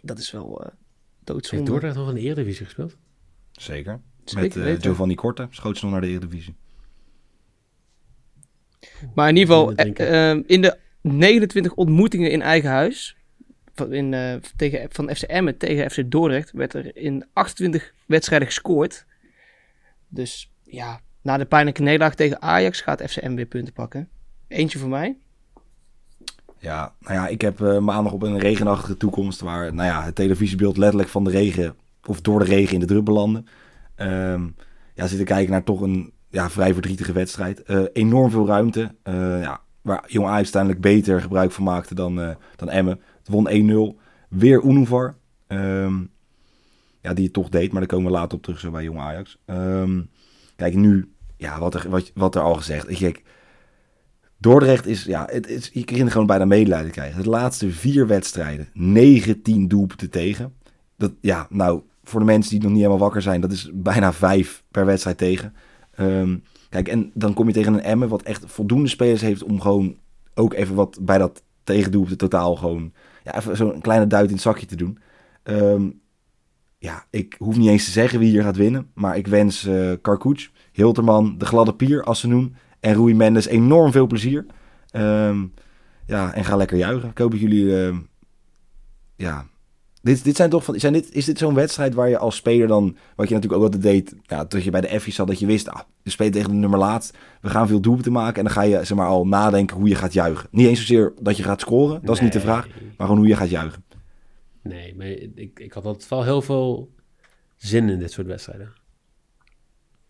dat 0.00 0.18
is 0.18 0.30
wel 0.30 0.64
eh 0.64 0.70
doodzonde. 1.24 1.56
Heeft 1.56 1.66
Dordrecht 1.66 1.96
nog 1.96 2.08
in 2.08 2.14
de 2.14 2.20
Eredivisie 2.20 2.64
gespeeld? 2.64 2.96
Zeker. 3.52 4.00
Zeker 4.24 4.42
Met 4.42 4.54
weten. 4.54 4.82
Giovanni 4.82 5.14
Korte 5.14 5.46
schoot 5.50 5.78
ze 5.78 5.84
nog 5.84 5.92
naar 5.92 6.00
de 6.00 6.08
Eredivisie. 6.08 6.56
Maar 9.14 9.28
in 9.28 9.36
ieder 9.36 9.54
geval, 9.54 9.74
eh, 9.74 10.30
eh, 10.30 10.42
in 10.46 10.62
de 10.62 10.78
29 11.00 11.74
ontmoetingen 11.74 12.30
in 12.30 12.42
eigen 12.42 12.70
huis, 12.70 13.16
van, 13.74 13.92
in, 13.92 14.14
eh, 14.14 14.34
tegen, 14.56 14.88
van 14.90 15.14
FC 15.14 15.22
Emmen 15.22 15.56
tegen 15.56 15.90
FC 15.90 16.10
Dordrecht, 16.10 16.52
werd 16.52 16.74
er 16.74 16.96
in 16.96 17.26
28 17.32 17.92
wedstrijden 18.06 18.48
gescoord. 18.48 19.06
Dus 20.08 20.52
ja, 20.62 21.00
na 21.22 21.36
de 21.36 21.44
pijnlijke 21.44 21.82
nederlaag 21.82 22.14
tegen 22.14 22.42
Ajax 22.42 22.80
gaat 22.80 23.02
FC 23.10 23.16
Emmen 23.16 23.36
weer 23.36 23.46
punten 23.46 23.72
pakken. 23.72 24.08
Eentje 24.48 24.78
voor 24.78 24.88
mij. 24.88 25.16
Ja, 26.58 26.94
nou 27.00 27.14
ja, 27.14 27.28
ik 27.28 27.40
heb 27.40 27.60
eh, 27.60 27.78
maandag 27.78 28.12
op 28.12 28.22
een 28.22 28.38
regenachtige 28.38 28.96
toekomst 28.96 29.40
waar 29.40 29.74
nou 29.74 29.88
ja, 29.88 30.02
het 30.02 30.14
televisiebeeld 30.14 30.76
letterlijk 30.76 31.10
van 31.10 31.24
de 31.24 31.30
regen 31.30 31.74
of 32.06 32.20
door 32.20 32.38
de 32.38 32.44
regen 32.44 32.74
in 32.74 32.80
de 32.80 32.86
drup 32.86 33.04
belandde. 33.04 33.44
Ehm 33.94 34.44
ja, 34.96 35.06
zitten 35.06 35.26
kijken 35.26 35.50
naar 35.50 35.64
toch 35.64 35.80
een 35.80 36.12
ja, 36.30 36.50
vrij 36.50 36.72
verdrietige 36.72 37.12
wedstrijd. 37.12 37.62
Eh, 37.62 37.82
enorm 37.92 38.30
veel 38.30 38.46
ruimte. 38.46 38.94
eh, 39.02 39.40
ja, 39.42 39.60
waar 39.80 40.04
Jong 40.06 40.26
Ajax 40.26 40.42
uiteindelijk 40.42 40.82
beter 40.82 41.20
gebruik 41.20 41.52
van 41.52 41.64
maakte 41.64 41.94
dan, 41.94 42.36
dan 42.56 42.70
Emmen. 42.70 43.00
Het 43.18 43.28
won 43.28 43.48
1-0. 43.48 43.98
Weer 44.28 44.62
Unuvar. 44.62 45.16
Ehm, 45.46 45.94
ja, 47.00 47.14
die 47.14 47.24
het 47.24 47.32
toch 47.32 47.48
deed, 47.48 47.70
maar 47.70 47.80
daar 47.80 47.90
komen 47.90 48.06
we 48.12 48.18
later 48.18 48.36
op 48.36 48.42
terug 48.42 48.60
zo 48.60 48.70
bij 48.70 48.82
Jong 48.82 48.98
Ajax. 48.98 49.38
Ehm, 49.44 50.00
kijk, 50.56 50.74
nu, 50.74 51.12
ja, 51.36 51.58
wat 51.58 51.74
er, 51.74 51.90
wat, 51.90 52.10
wat 52.14 52.34
er 52.34 52.42
al 52.42 52.54
gezegd. 52.54 52.98
Kijk, 52.98 53.22
Dordrecht 54.38 54.86
is, 54.86 55.04
ja, 55.04 55.28
het 55.30 55.48
is, 55.48 55.70
je 55.72 55.84
kunt 55.84 56.10
gewoon 56.10 56.26
bijna 56.26 56.44
medelijden 56.44 56.90
krijgen. 56.90 57.22
De 57.22 57.28
laatste 57.28 57.70
vier 57.70 58.06
wedstrijden, 58.06 58.68
19 58.72 59.68
doelpunten 59.68 60.10
tegen. 60.10 60.54
Dat, 60.96 61.12
ja, 61.20 61.46
nou, 61.50 61.82
voor 62.04 62.20
de 62.20 62.26
mensen 62.26 62.50
die 62.50 62.60
nog 62.60 62.70
niet 62.70 62.78
helemaal 62.78 62.98
wakker 62.98 63.22
zijn, 63.22 63.40
dat 63.40 63.52
is 63.52 63.70
bijna 63.74 64.12
vijf 64.12 64.62
per 64.70 64.86
wedstrijd 64.86 65.18
tegen. 65.18 65.54
Ehm, 65.94 66.36
kijk, 66.68 66.88
en 66.88 67.10
dan 67.14 67.34
kom 67.34 67.46
je 67.46 67.52
tegen 67.52 67.74
een 67.74 67.82
Emmen 67.82 68.08
wat 68.08 68.22
echt 68.22 68.44
voldoende 68.46 68.88
spelers 68.88 69.20
heeft 69.20 69.42
om 69.42 69.60
gewoon 69.60 69.96
ook 70.34 70.54
even 70.54 70.74
wat 70.74 70.98
bij 71.00 71.18
dat 71.18 71.42
tegendoelpunt 71.64 72.18
totaal 72.18 72.56
gewoon, 72.56 72.92
ja, 73.24 73.36
even 73.36 73.56
zo'n 73.56 73.80
kleine 73.80 74.06
duit 74.06 74.26
in 74.26 74.32
het 74.32 74.42
zakje 74.42 74.66
te 74.66 74.76
doen. 74.76 74.98
Ehm, 75.42 75.90
ja, 76.78 77.04
ik 77.10 77.34
hoef 77.38 77.56
niet 77.56 77.68
eens 77.68 77.84
te 77.84 77.90
zeggen 77.90 78.18
wie 78.18 78.30
hier 78.30 78.42
gaat 78.42 78.56
winnen, 78.56 78.90
maar 78.94 79.16
ik 79.16 79.26
wens 79.26 79.68
Karkoets, 80.02 80.52
Hilterman, 80.72 81.38
de 81.38 81.44
gladde 81.44 81.74
Pier, 81.74 82.02
Assenoen 82.04 82.56
en 82.80 82.94
Rui 82.94 83.14
Mendes 83.14 83.46
enorm 83.46 83.92
veel 83.92 84.06
plezier. 84.06 84.46
Ehm, 84.90 85.44
ja, 86.06 86.32
en 86.32 86.44
ga 86.44 86.56
lekker 86.56 86.76
juichen. 86.76 87.08
Ik 87.08 87.18
hoop 87.18 87.30
dat 87.30 87.40
jullie, 87.40 87.84
ehm, 87.84 87.96
ja, 89.16 89.46
dit, 90.06 90.24
dit 90.24 90.36
zijn 90.36 90.50
toch 90.50 90.64
van, 90.64 90.80
zijn 90.80 90.92
dit, 90.92 91.12
is 91.12 91.24
dit 91.24 91.38
zo'n 91.38 91.54
wedstrijd 91.54 91.94
waar 91.94 92.08
je 92.08 92.18
als 92.18 92.36
speler 92.36 92.68
dan, 92.68 92.96
wat 93.16 93.28
je 93.28 93.34
natuurlijk 93.34 93.62
ook 93.62 93.72
altijd 93.72 93.82
deed, 93.82 94.14
ja, 94.22 94.44
dat 94.44 94.64
je 94.64 94.70
bij 94.70 94.80
de 94.80 95.00
F's 95.00 95.14
zat, 95.14 95.26
dat 95.26 95.38
je 95.38 95.46
wist, 95.46 95.68
ah, 95.68 95.80
je 96.02 96.10
speelt 96.10 96.32
tegen 96.32 96.50
de 96.50 96.56
nummer 96.56 96.78
laatst, 96.78 97.16
we 97.40 97.48
gaan 97.48 97.68
veel 97.68 97.80
doelpunten 97.80 98.12
maken 98.12 98.36
en 98.36 98.44
dan 98.44 98.52
ga 98.52 98.62
je 98.62 98.84
zeg 98.84 98.96
maar 98.96 99.06
al 99.06 99.26
nadenken 99.26 99.76
hoe 99.76 99.88
je 99.88 99.94
gaat 99.94 100.12
juichen. 100.12 100.48
Niet 100.50 100.66
eens 100.66 100.78
zozeer 100.78 101.12
dat 101.20 101.36
je 101.36 101.42
gaat 101.42 101.60
scoren, 101.60 102.00
dat 102.04 102.14
is 102.14 102.20
niet 102.20 102.32
de 102.32 102.40
vraag, 102.40 102.68
maar 102.68 103.06
gewoon 103.06 103.16
hoe 103.16 103.26
je 103.26 103.36
gaat 103.36 103.50
juichen. 103.50 103.84
Nee, 104.62 104.94
maar 104.96 105.06
ik, 105.06 105.60
ik 105.60 105.72
had 105.72 105.84
altijd 105.84 106.08
wel 106.08 106.24
heel 106.24 106.42
veel 106.42 106.90
zin 107.56 107.88
in 107.88 107.98
dit 107.98 108.12
soort 108.12 108.26
wedstrijden. 108.26 108.72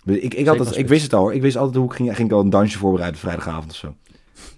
Ik, 0.06 0.34
ik, 0.34 0.46
had 0.46 0.58
het, 0.58 0.76
ik 0.76 0.88
wist 0.88 1.02
het 1.02 1.12
al 1.12 1.20
hoor. 1.20 1.34
Ik 1.34 1.42
wist 1.42 1.56
altijd 1.56 1.76
hoe 1.76 1.84
ik 1.84 1.92
ging, 1.92 2.16
ging 2.16 2.28
ik 2.28 2.34
al 2.34 2.40
een 2.40 2.50
dansje 2.50 2.78
voorbereiden 2.78 3.20
vrijdagavond 3.20 3.70
of 3.70 3.76
zo. 3.76 3.94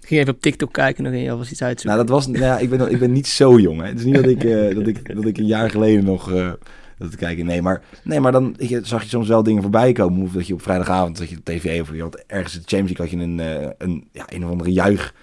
Ging 0.01 0.21
even 0.21 0.33
op 0.33 0.41
TikTok 0.41 0.73
kijken 0.73 0.97
en 0.97 1.03
dan 1.03 1.13
ging 1.13 1.25
je 1.25 1.31
alvast 1.31 1.51
iets 1.51 1.61
uitzoeken. 1.61 1.97
Nou, 1.97 2.07
dat 2.07 2.15
was, 2.15 2.27
nou 2.27 2.43
ja, 2.43 2.57
ik, 2.57 2.69
ben, 2.69 2.91
ik 2.91 2.99
ben 2.99 3.11
niet 3.11 3.27
zo 3.27 3.59
jong. 3.59 3.81
Hè. 3.81 3.87
Het 3.87 3.99
is 3.99 4.05
niet 4.05 4.15
dat 4.15 4.25
ik, 4.25 4.43
eh, 4.43 4.75
dat 4.75 4.87
ik, 4.87 5.15
dat 5.15 5.25
ik 5.25 5.37
een 5.37 5.45
jaar 5.45 5.69
geleden 5.69 6.05
nog 6.05 6.31
eh 6.31 6.51
dat 6.99 7.11
te 7.11 7.17
kijken. 7.17 7.45
Nee, 7.45 7.61
maar, 7.61 7.81
nee, 8.03 8.19
maar 8.19 8.31
dan 8.31 8.55
je, 8.57 8.79
zag 8.83 9.03
je 9.03 9.09
soms 9.09 9.27
wel 9.27 9.43
dingen 9.43 9.61
voorbij 9.61 9.91
komen. 9.91 10.21
Of 10.21 10.31
dat 10.31 10.47
je 10.47 10.53
op 10.53 10.61
vrijdagavond 10.61 11.17
dat 11.17 11.29
je 11.29 11.37
op 11.37 11.45
tv 11.45 11.81
of 11.81 11.93
je 11.93 12.01
had 12.01 12.23
ergens 12.27 12.55
in 12.55 12.61
de 12.61 12.67
Champions 12.67 12.97
League 12.97 13.19
had 13.19 13.27
je 13.27 13.33
een, 13.33 13.63
eh, 13.63 13.69
een, 13.77 14.07
ja, 14.11 14.23
een 14.27 14.45
of 14.45 14.51
andere 14.51 14.71
juich, 14.71 15.13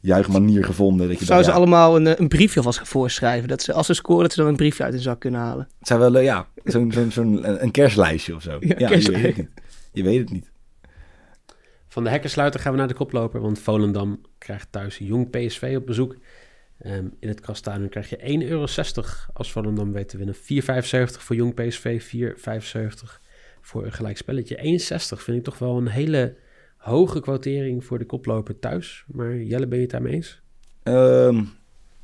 juichmanier 0.00 0.64
gevonden. 0.64 1.08
Dat 1.08 1.18
je 1.18 1.24
Zou 1.24 1.42
ze 1.42 1.50
ja, 1.50 1.56
allemaal 1.56 1.96
een, 1.96 2.20
een 2.20 2.28
briefje 2.28 2.62
gaan 2.62 2.86
voorschrijven? 2.86 3.48
Dat 3.48 3.62
ze, 3.62 3.72
als 3.72 3.86
ze 3.86 3.94
scoren, 3.94 4.22
dat 4.22 4.32
ze 4.32 4.40
dan 4.40 4.48
een 4.48 4.56
briefje 4.56 4.82
uit 4.84 4.92
hun 4.92 5.02
zak 5.02 5.20
kunnen 5.20 5.40
halen. 5.40 5.68
Het 5.78 5.88
zijn 5.88 5.98
wel, 5.98 6.18
ja, 6.18 6.46
zo'n 6.64 6.92
zo'n 6.92 7.10
zo'n 7.10 7.62
een, 7.62 7.70
kerstlijstje 7.70 8.34
of 8.34 8.42
zo. 8.42 8.50
Ja, 8.50 8.58
Ja, 8.60 8.74
je, 8.78 8.86
kerstlijstje. 8.86 9.48
Je 9.92 10.02
weet 10.02 10.18
het 10.18 10.30
niet. 10.30 10.50
Van 11.88 12.04
de 12.04 12.10
hekkensluiter 12.10 12.60
gaan 12.60 12.72
we 12.72 12.78
naar 12.78 12.88
de 12.88 12.94
koploper, 12.94 13.40
want 13.40 13.58
Volendam 13.58 14.20
krijgt 14.38 14.72
thuis 14.72 14.98
Jong 14.98 15.30
PSV 15.30 15.74
op 15.76 15.86
bezoek. 15.86 16.16
Ehm, 16.78 17.08
in 17.18 17.28
het 17.28 17.40
Kastanium 17.40 17.88
krijg 17.88 18.10
je 18.10 18.16
1,60 18.22 18.48
euro 18.48 18.66
als 19.32 19.52
Volendam 19.52 19.92
weet 19.92 20.08
te 20.08 20.16
winnen. 20.16 20.34
4,75 20.34 21.22
voor 21.22 21.36
Jong 21.36 21.54
PSV, 21.54 22.02
4,75 22.02 23.20
voor 23.60 23.84
een 23.84 23.92
gelijk 23.92 24.16
spelletje. 24.16 24.56
1,60 24.56 25.22
vind 25.22 25.36
ik 25.36 25.44
toch 25.44 25.58
wel 25.58 25.76
een 25.76 25.88
hele 25.88 26.36
hoge 26.76 27.20
quotering 27.20 27.84
voor 27.84 27.98
de 27.98 28.06
koploper 28.06 28.58
thuis. 28.58 29.04
Maar 29.06 29.36
Jelle, 29.36 29.66
ben 29.66 29.76
je 29.76 29.82
het 29.82 29.92
daarmee 29.92 30.12
eens? 30.12 30.42
Ehm, 30.82 31.44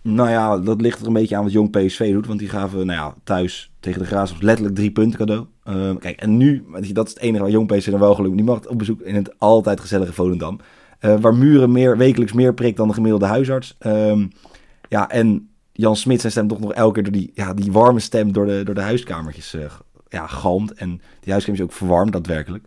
nou 0.06 0.30
ja, 0.30 0.58
dat 0.58 0.80
ligt 0.80 1.00
er 1.00 1.06
een 1.06 1.12
beetje 1.12 1.36
aan 1.36 1.42
wat 1.42 1.52
Jong 1.52 1.70
PSV 1.70 2.12
doet. 2.12 2.26
Want 2.26 2.38
die 2.38 2.48
gaven 2.48 2.86
nou 2.86 2.98
ja, 2.98 3.14
thuis 3.24 3.70
tegen 3.80 4.00
de 4.00 4.06
Graafschap 4.06 4.42
letterlijk 4.42 4.76
drie 4.76 4.90
punten 4.90 5.18
cadeau. 5.18 5.46
Ehm, 5.64 5.96
kijk, 5.96 6.20
en 6.20 6.36
nu, 6.36 6.64
dat 6.92 7.06
is 7.06 7.12
het 7.12 7.22
enige 7.22 7.42
waar 7.42 7.52
Jong 7.52 7.66
PSV 7.66 7.90
dan 7.90 8.00
wel 8.00 8.14
gelukt. 8.14 8.36
Die 8.36 8.44
mag 8.44 8.66
op 8.66 8.78
bezoek 8.78 9.00
in 9.00 9.14
het 9.14 9.38
altijd 9.38 9.80
gezellige 9.80 10.12
Volendam. 10.12 10.58
Eh, 10.98 11.20
waar 11.20 11.34
Muren 11.34 11.72
meer, 11.72 11.96
wekelijks 11.96 12.32
meer 12.32 12.54
prikt 12.54 12.76
dan 12.76 12.88
de 12.88 12.94
gemiddelde 12.94 13.26
huisarts. 13.26 13.76
Ehm, 13.78 14.26
ja, 14.88 15.10
en 15.10 15.48
Jan 15.72 15.96
Smit 15.96 16.20
zijn 16.20 16.32
stem 16.32 16.48
toch 16.48 16.60
nog 16.60 16.72
elke 16.72 16.94
keer 16.94 17.02
door 17.02 17.12
die, 17.12 17.30
ja, 17.34 17.54
die 17.54 17.72
warme 17.72 18.00
stem 18.00 18.32
door 18.32 18.46
de, 18.46 18.62
door 18.64 18.74
de 18.74 18.80
huiskamertjes 18.80 19.54
eh, 19.54 19.70
ja, 20.08 20.26
galmt. 20.26 20.72
En 20.72 21.00
die 21.20 21.32
huiskamertjes 21.32 21.70
ook 21.70 21.76
verwarmt 21.76 22.12
daadwerkelijk. 22.12 22.64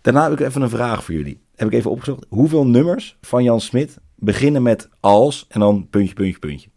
Daarna 0.00 0.22
heb 0.22 0.40
ik 0.40 0.46
even 0.46 0.62
een 0.62 0.70
vraag 0.70 1.04
voor 1.04 1.14
jullie. 1.14 1.40
Heb 1.54 1.68
ik 1.68 1.74
even 1.74 1.90
opgezocht. 1.90 2.26
Hoeveel 2.28 2.66
nummers 2.66 3.16
van 3.20 3.42
Jan 3.42 3.60
Smit 3.60 3.98
beginnen 4.22 4.62
met 4.62 4.88
als 5.00 5.46
en 5.48 5.60
dan 5.60 5.88
puntje, 5.90 6.14
puntje, 6.14 6.38
puntje? 6.38 6.68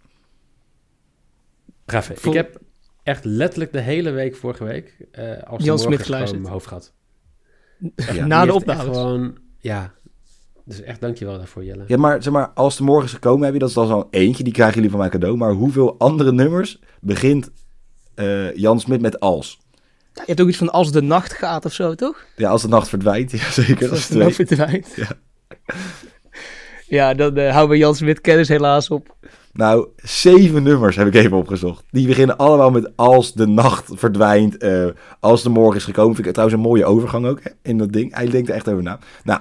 Gaaf. 1.85 2.09
Ik 2.09 2.33
heb 2.33 2.59
echt 3.03 3.25
letterlijk 3.25 3.71
de 3.71 3.79
hele 3.79 4.11
week 4.11 4.35
vorige 4.35 4.63
week 4.63 5.05
eh 5.11 5.43
als 5.43 5.63
Jan 5.63 5.75
de 5.75 5.81
Smit 5.81 6.01
geluisterd. 6.01 6.35
in 6.35 6.41
mijn 6.41 6.53
hoofd 6.53 6.67
gehad. 6.67 6.93
Ja. 8.13 8.25
Na 8.25 8.45
de. 8.45 8.75
Gewoon, 8.75 9.37
ja, 9.59 9.93
dus 10.65 10.81
echt 10.81 11.01
dankjewel 11.01 11.37
daarvoor 11.37 11.63
Jelle. 11.63 11.83
Ja, 11.87 11.97
maar 11.97 12.23
zeg 12.23 12.33
maar, 12.33 12.49
als 12.49 12.77
de 12.77 12.83
morgen 12.83 13.05
is 13.05 13.13
gekomen, 13.13 13.43
heb 13.43 13.53
je 13.53 13.59
dat 13.59 13.69
is 13.69 13.75
dan 13.75 13.87
zo'n 13.87 14.07
eentje. 14.09 14.43
Die 14.43 14.53
krijgen 14.53 14.75
jullie 14.75 14.89
van 14.89 14.99
mij 14.99 15.09
cadeau. 15.09 15.37
Maar 15.37 15.51
hoeveel 15.51 15.95
andere 15.97 16.31
nummers 16.31 16.79
begint 17.01 17.51
eh, 18.15 18.55
Jan 18.55 18.79
Smit 18.79 19.01
met 19.01 19.19
als? 19.19 19.59
Je 20.13 20.21
hebt 20.25 20.41
ook 20.41 20.47
iets 20.47 20.57
van 20.57 20.71
als 20.71 20.91
de 20.91 21.01
nacht 21.01 21.33
gaat 21.33 21.65
of 21.65 21.73
zo, 21.73 21.95
toch? 21.95 22.25
Ja, 22.35 22.49
als 22.49 22.61
de 22.61 22.67
nacht 22.67 22.89
verdwijnt. 22.89 23.31
Ja, 23.39 23.51
zeker. 23.51 23.89
Dat 23.89 23.97
is 23.97 24.07
de 24.07 24.17
nacht 24.17 24.35
verdwijnt. 24.35 24.93
Ja. 24.95 25.07
Ja, 26.95 27.13
dan 27.13 27.35
eh, 27.37 27.51
houden 27.51 27.69
we 27.69 27.77
Jan 27.83 27.95
Smit 27.95 28.21
kennis 28.21 28.47
helaas 28.47 28.89
op. 28.89 29.15
Nou, 29.53 29.87
zeven 29.95 30.63
nummers 30.63 30.95
heb 30.95 31.07
ik 31.07 31.13
even 31.15 31.37
opgezocht. 31.37 31.83
Die 31.91 32.07
beginnen 32.07 32.37
allemaal 32.37 32.71
met 32.71 32.91
als 32.95 33.33
de 33.33 33.47
nacht 33.47 33.91
verdwijnt. 33.93 34.57
eh, 34.57 34.87
als 35.19 35.43
de 35.43 35.49
morgen 35.49 35.75
is 35.75 35.83
gekomen. 35.83 36.15
Vind 36.15 36.27
ik 36.27 36.33
trouwens 36.33 36.59
een 36.61 36.67
mooie 36.67 36.85
overgang 36.85 37.25
ook 37.25 37.43
hè, 37.43 37.49
in 37.61 37.77
dat 37.77 37.91
ding. 37.93 38.15
Hij 38.15 38.29
denkt 38.29 38.49
er 38.49 38.55
echt 38.55 38.69
over 38.69 38.83
na. 38.83 38.99
Nou, 39.23 39.39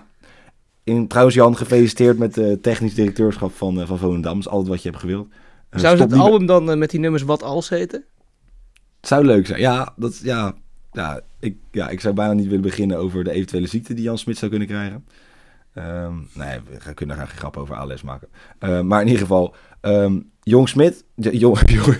in, 0.85 1.09
trouwens 1.09 1.37
Jan, 1.37 1.57
gefeliciteerd 1.57 2.19
met 2.19 2.35
de 2.35 2.59
technisch 2.61 2.95
directeurschap 2.95 3.53
van, 3.53 3.81
eh, 3.81 3.87
van 3.87 3.99
Volendam. 3.99 4.35
Dat 4.35 4.45
is 4.47 4.49
altijd 4.49 4.69
wat 4.69 4.83
je 4.83 4.89
hebt 4.89 5.01
gewild. 5.01 5.29
Eh, 5.71 5.81
Zou 5.81 5.99
het 5.99 6.13
album 6.13 6.47
dan 6.47 6.71
eh, 6.71 6.77
met 6.77 6.91
die 6.91 7.01
nummers 7.01 7.23
Wat 7.23 7.43
Als 7.43 7.69
heten? 7.69 8.05
Het 9.01 9.09
zou 9.09 9.25
leuk 9.25 9.47
zijn. 9.47 9.61
Ja, 9.61 9.93
dat, 9.97 10.19
ja, 10.23 10.55
ja, 10.93 11.21
ik, 11.41 11.57
ja, 11.71 11.89
ik 11.89 12.01
zou 12.01 12.15
bijna 12.15 12.33
niet 12.33 12.47
willen 12.47 12.61
beginnen 12.61 12.99
over 12.99 13.25
de 13.25 13.31
eventuele 13.31 13.67
ziekte 13.67 13.95
die 13.95 14.05
Jan 14.05 14.19
Smit 14.19 14.39
zou 14.39 14.51
kunnen 14.51 14.69
krijgen. 14.69 15.05
Ehm, 15.75 16.15
nee, 16.33 16.61
we 16.85 16.95
kunnen 16.95 17.17
daar 17.17 17.27
geen 17.27 17.39
grap 17.39 17.57
over 17.57 17.75
ALS 17.75 18.03
maken. 18.03 18.29
Eh, 18.59 18.81
maar 18.81 19.01
in 19.01 19.07
ieder 19.07 19.23
geval, 19.23 19.55
ehm, 19.81 20.21
Jong 20.43 20.69
Smit, 20.69 21.05
jong, 21.15 21.71
jong, 21.71 21.97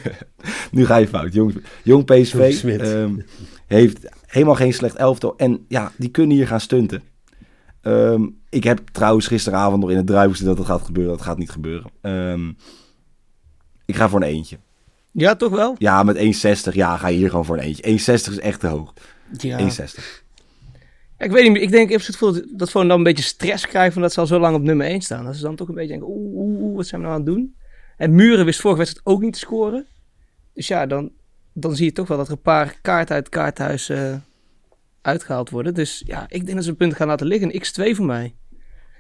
nu 0.71 0.87
ga 0.87 0.97
je 0.97 1.09
fout. 1.09 1.33
Jong, 1.33 1.63
jong 1.83 2.05
PSV 2.05 2.61
Jong 2.63 2.81
ehm, 2.81 3.15
heeft 3.67 4.09
helemaal 4.27 4.55
geen 4.55 4.73
slecht 4.73 4.97
elftal. 4.97 5.37
En 5.37 5.65
ja, 5.69 5.93
die 5.97 6.09
kunnen 6.09 6.37
hier 6.37 6.47
gaan 6.47 6.61
stunten. 6.61 7.03
Ehm, 7.81 8.27
ik 8.49 8.65
heb 8.65 8.81
trouwens 8.93 9.27
gisteravond 9.27 9.81
nog 9.81 9.91
in 9.91 9.97
het 9.97 10.07
druivenste 10.07 10.45
dat 10.45 10.59
het 10.59 10.67
gaat 10.67 10.83
gebeuren. 10.83 11.17
Dat 11.17 11.27
gaat 11.27 11.39
niet 11.39 11.51
gebeuren. 11.51 11.91
Ehm, 12.01 12.49
ik 13.85 13.97
ga 13.97 14.09
voor 14.09 14.21
een 14.21 14.29
eentje. 14.29 14.59
Ja, 15.11 15.35
toch 15.35 15.51
wel? 15.51 15.75
Ja, 15.79 16.03
met 16.03 16.17
1,60. 16.17 16.75
Ja, 16.75 16.97
ga 16.97 17.09
je 17.09 17.17
hier 17.17 17.31
gewoon 17.31 17.45
voor 17.45 17.57
een 17.57 17.63
eentje. 17.63 17.83
1,60 17.83 18.33
is 18.33 18.39
echt 18.39 18.61
te 18.61 18.67
hoog. 18.67 18.93
Ja. 19.39 19.59
1,60. 19.59 20.24
Ja, 21.25 21.31
ik 21.31 21.37
weet 21.37 21.53
niet, 21.53 21.63
ik 21.63 21.71
denk, 21.71 21.85
ik 21.85 21.91
heb 21.91 22.01
het 22.01 22.17
gevoel 22.17 22.33
dat, 22.57 22.73
dan 22.73 22.91
een 22.91 23.03
beetje 23.03 23.25
stress 23.25 23.67
krijgen 23.67 23.93
van 23.93 24.03
dat 24.03 24.13
ze 24.13 24.21
al 24.21 24.27
zo 24.27 24.39
lang 24.39 24.57
op 24.57 24.63
nummer 24.63 24.87
1 24.87 25.01
staan. 25.01 25.25
Dat 25.25 25.37
ze 25.37 25.43
dan 25.43 25.57
toch 25.57 25.69
een 25.69 25.75
beetje 25.75 25.91
denken, 25.91 26.09
oeh, 26.09 26.35
oeh, 26.35 26.61
oeh, 26.63 26.77
wat 26.77 26.87
zijn 26.87 27.01
we 27.01 27.07
nou 27.07 27.19
aan 27.21 27.27
het 27.27 27.35
doen? 27.35 27.55
En 27.97 28.15
Muren 28.15 28.45
wist 28.45 28.61
vorige 28.61 28.79
wedstrijd 28.79 29.07
ook 29.07 29.23
niet 29.23 29.33
te 29.33 29.39
scoren. 29.39 29.87
Dus 30.55 30.67
ja, 30.69 30.87
dan, 30.87 31.13
dan 31.53 31.77
zie 31.77 31.85
je 31.85 31.93
toch 31.93 32.09
wel 32.09 32.17
dat 32.17 32.27
er 32.27 32.33
een 32.33 32.41
paar 32.41 32.79
kaarten 32.83 33.15
uit 33.15 33.29
kaarthuis 33.29 33.89
eh, 33.89 34.15
uitgehaald 35.03 35.51
worden. 35.51 35.75
Dus 35.75 36.03
ja, 36.07 36.27
ik 36.29 36.45
denk 36.45 36.55
dat 36.55 36.65
ze 36.65 36.71
een 36.71 36.77
punt 36.77 36.95
gaan 36.95 37.07
laten 37.07 37.27
liggen. 37.27 37.55
Een 37.55 37.63
X2 37.63 37.97
voor 37.97 38.07
mij. 38.07 38.35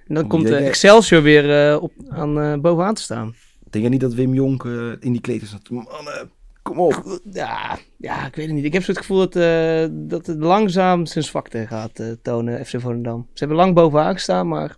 En 0.06 0.14
dan 0.14 0.28
komt 0.28 0.42
Jij- 0.42 0.52
eh, 0.52 0.58
jij- 0.58 0.68
Excelsior 0.68 1.22
weer 1.22 1.70
eh, 1.70 1.82
op, 1.82 1.92
aan, 2.08 2.60
bovenaan 2.60 2.94
te 2.94 3.02
staan. 3.02 3.34
Denk 3.70 3.84
je 3.84 3.90
niet 3.90 4.00
dat 4.00 4.14
Wim 4.14 4.34
Jonk 4.34 4.64
in 5.00 5.12
die 5.12 5.20
kleed 5.20 5.42
is? 5.42 5.56
Mannen, 5.70 6.30
kom 6.64 6.80
op. 6.80 7.20
Ja, 7.32 7.78
ja, 7.98 8.26
ik 8.26 8.34
weet 8.36 8.46
het 8.46 8.54
niet. 8.54 8.64
Ik 8.64 8.72
heb 8.72 8.82
zo 8.82 8.90
het 8.90 9.00
gevoel 9.00 9.18
dat, 9.18 9.36
eh, 9.36 9.86
dat 9.90 10.26
het 10.26 10.38
langzaam 10.38 11.06
zijn 11.06 11.24
zwakte 11.24 11.66
gaat 11.66 11.98
eh, 11.98 12.12
tonen, 12.22 12.66
FC 12.66 12.80
Volendam. 12.80 13.26
Ze 13.32 13.38
hebben 13.38 13.56
lang 13.56 13.74
bovenaan 13.74 14.12
gestaan, 14.12 14.48
maar 14.48 14.76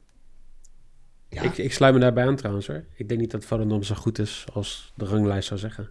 Ja. 1.28 1.42
Ik, 1.42 1.58
ik 1.58 1.72
sluit 1.72 1.94
me 1.94 2.00
daarbij 2.00 2.26
aan 2.26 2.36
trouwens 2.36 2.66
hoor. 2.66 2.84
Ik 2.96 3.08
denk 3.08 3.20
niet 3.20 3.30
dat 3.30 3.44
Volendam 3.44 3.82
zo 3.82 3.94
goed 3.94 4.18
is 4.18 4.46
als 4.52 4.92
de 4.96 5.04
ranglijst 5.04 5.48
zou 5.48 5.60
zeggen. 5.60 5.88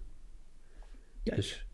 Ja. 1.23 1.35
Dus, 1.35 1.65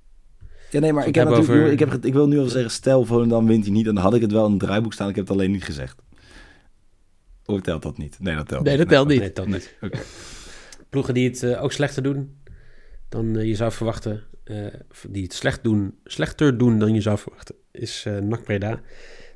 Ja, 0.71 0.79
nee, 0.79 0.93
maar 0.93 1.07
ik, 1.07 1.15
heb 1.15 1.29
natuurlijk, 1.29 1.51
over- 1.59 1.71
ik, 1.71 1.79
heb, 1.79 1.89
het- 1.91 2.05
ik 2.05 2.13
wil 2.13 2.27
nu 2.27 2.39
al 2.39 2.45
zeggen, 2.47 2.71
stel 2.71 3.05
Volendam 3.05 3.47
wint 3.47 3.63
hij 3.63 3.73
niet, 3.73 3.85
dan 3.85 3.97
had 3.97 4.13
ik 4.13 4.21
het 4.21 4.31
wel 4.31 4.45
in 4.45 4.51
het 4.51 4.59
draaiboek 4.59 4.93
staan. 4.93 5.09
Ik 5.09 5.15
heb 5.15 5.27
het 5.27 5.33
alleen 5.37 5.51
niet 5.51 5.63
gezegd. 5.63 6.01
Of 7.45 7.61
telt 7.61 7.81
dat 7.81 7.97
niet? 7.97 8.17
Nee, 8.19 8.35
dat 8.35 8.47
telt 8.47 8.63
Nee, 8.63 8.77
niet. 8.77 8.81
dat 8.81 8.89
telt 8.95 9.07
niet. 9.07 9.19
nee, 9.19 9.31
dat 9.33 9.47
niet. 9.47 9.75
Oké. 9.81 9.99
Ploegen 10.89 11.13
die 11.13 11.27
het 11.29 11.43
eh, 11.43 11.63
ook 11.63 11.71
slechter 11.71 12.03
doen 12.03 12.35
dan 13.11 13.37
eh, 13.37 13.45
je 13.45 13.55
zou 13.55 13.71
verwachten. 13.71 14.23
eh, 14.43 14.65
die 15.09 15.23
het 15.23 15.33
slecht 15.33 15.63
doen, 15.63 15.97
slechter 16.03 16.57
doen 16.57 16.79
dan 16.79 16.93
je 16.93 17.01
zou 17.01 17.17
verwachten. 17.17 17.55
Is 17.71 18.03
eh 18.07 18.17
NAC 18.17 18.43
Breda. 18.43 18.81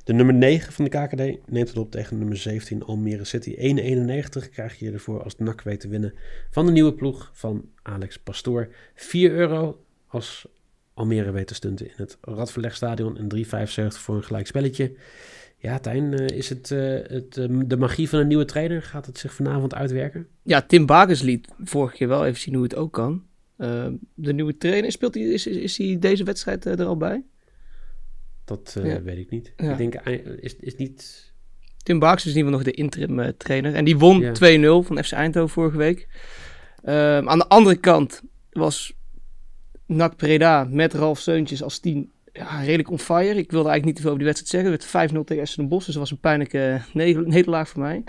De 0.04 0.12
nummer 0.12 0.34
9 0.34 0.72
van 0.72 0.84
de 0.84 0.90
KKD 0.90 1.50
neemt 1.50 1.68
het 1.68 1.76
op 1.76 1.90
tegen 1.90 2.18
nummer 2.18 2.36
17 2.36 2.82
Almere 2.82 3.24
City. 3.24 3.54
1,91 3.56 4.50
krijg 4.50 4.78
je 4.78 4.92
ervoor 4.92 5.22
als 5.22 5.36
NAC 5.36 5.62
weet 5.62 5.80
te 5.80 5.88
winnen 5.88 6.14
van 6.50 6.66
de 6.66 6.72
nieuwe 6.72 6.94
ploeg 6.94 7.30
van 7.32 7.68
Alex 7.82 8.18
Pastoor. 8.18 8.68
4 8.94 9.32
euro 9.32 9.84
als 10.06 10.46
Almere 10.94 11.30
weet 11.30 11.46
te 11.46 11.54
stunten 11.54 11.86
in 11.86 11.92
het 11.96 12.18
Radverlegstadion. 12.20 13.18
En 13.18 13.28
3,75 13.36 13.46
voor 13.86 14.16
een 14.16 14.24
gelijk 14.24 14.46
spelletje. 14.46 14.94
Ja, 15.58 15.78
Tijn, 15.78 16.12
is 16.12 16.48
het, 16.48 16.68
het 17.08 17.34
de 17.66 17.76
magie 17.78 18.08
van 18.08 18.18
een 18.18 18.26
nieuwe 18.26 18.44
trainer? 18.44 18.82
Gaat 18.82 19.06
het 19.06 19.18
zich 19.18 19.34
vanavond 19.34 19.74
uitwerken? 19.74 20.26
Ja, 20.42 20.62
Tim 20.62 20.86
Bakers 20.86 21.22
liet 21.22 21.48
vorige 21.64 21.96
keer 21.96 22.08
wel 22.08 22.26
even 22.26 22.40
zien 22.40 22.54
hoe 22.54 22.62
het 22.62 22.74
ook 22.76 22.92
kan. 22.92 23.24
Eh, 23.56 23.86
de 24.14 24.32
nieuwe 24.32 24.56
trainer, 24.56 24.92
speelt 24.92 25.14
hij, 25.14 25.22
is, 25.22 25.46
is, 25.46 25.56
is 25.56 25.76
hij 25.78 25.96
deze 26.00 26.24
wedstrijd 26.24 26.66
eh, 26.66 26.78
er 26.78 26.86
al 26.86 26.96
bij? 26.96 27.22
Dat 28.44 28.76
eh, 28.78 28.86
Ja. 28.92 29.02
weet 29.02 29.18
ik 29.18 29.30
niet. 29.30 29.52
Ja. 29.56 29.70
Ik 29.70 29.78
denk, 29.78 29.94
is, 30.40 30.56
is 30.56 30.76
niet... 30.76 31.24
Tim 31.82 31.98
Bakers 31.98 32.26
is 32.26 32.30
in 32.34 32.36
ieder 32.36 32.52
geval 32.52 32.64
nog 32.66 32.74
de 32.74 32.82
interim 32.82 33.18
eh, 33.20 33.28
trainer. 33.36 33.74
En 33.74 33.84
die 33.84 33.98
won 33.98 34.18
Ja. 34.20 34.32
2-0 34.82 34.86
van 34.86 35.04
FC 35.04 35.12
Eindhoven 35.12 35.48
vorige 35.54 35.76
week. 35.76 36.08
Ehm, 36.82 37.28
aan 37.28 37.38
de 37.38 37.48
andere 37.48 37.76
kant 37.76 38.22
was 38.50 38.92
NAC 39.86 40.16
Breda 40.16 40.64
met 40.70 40.94
Ralf 40.94 41.18
Seuntjes 41.18 41.62
als 41.62 41.78
team 41.78 42.10
ja, 42.32 42.60
redelijk 42.60 42.90
on 42.90 42.98
fire. 42.98 43.38
Ik 43.38 43.50
wilde 43.50 43.68
eigenlijk 43.68 43.84
niet 43.84 43.94
te 43.96 44.00
veel 44.00 44.10
over 44.10 44.22
die 44.24 44.32
wedstrijd 44.32 44.64
zeggen. 44.64 44.70
Het 44.72 44.92
werd 44.92 45.10
5-0 45.12 45.24
tegen 45.26 45.42
Essen 45.42 45.68
Bos, 45.68 45.84
dus 45.84 45.94
dat 45.94 46.02
was 46.02 46.10
een 46.10 46.20
pijnlijke 46.20 46.80
ne- 46.92 47.22
nederlaag 47.26 47.68
voor 47.68 47.80
mij. 47.82 48.04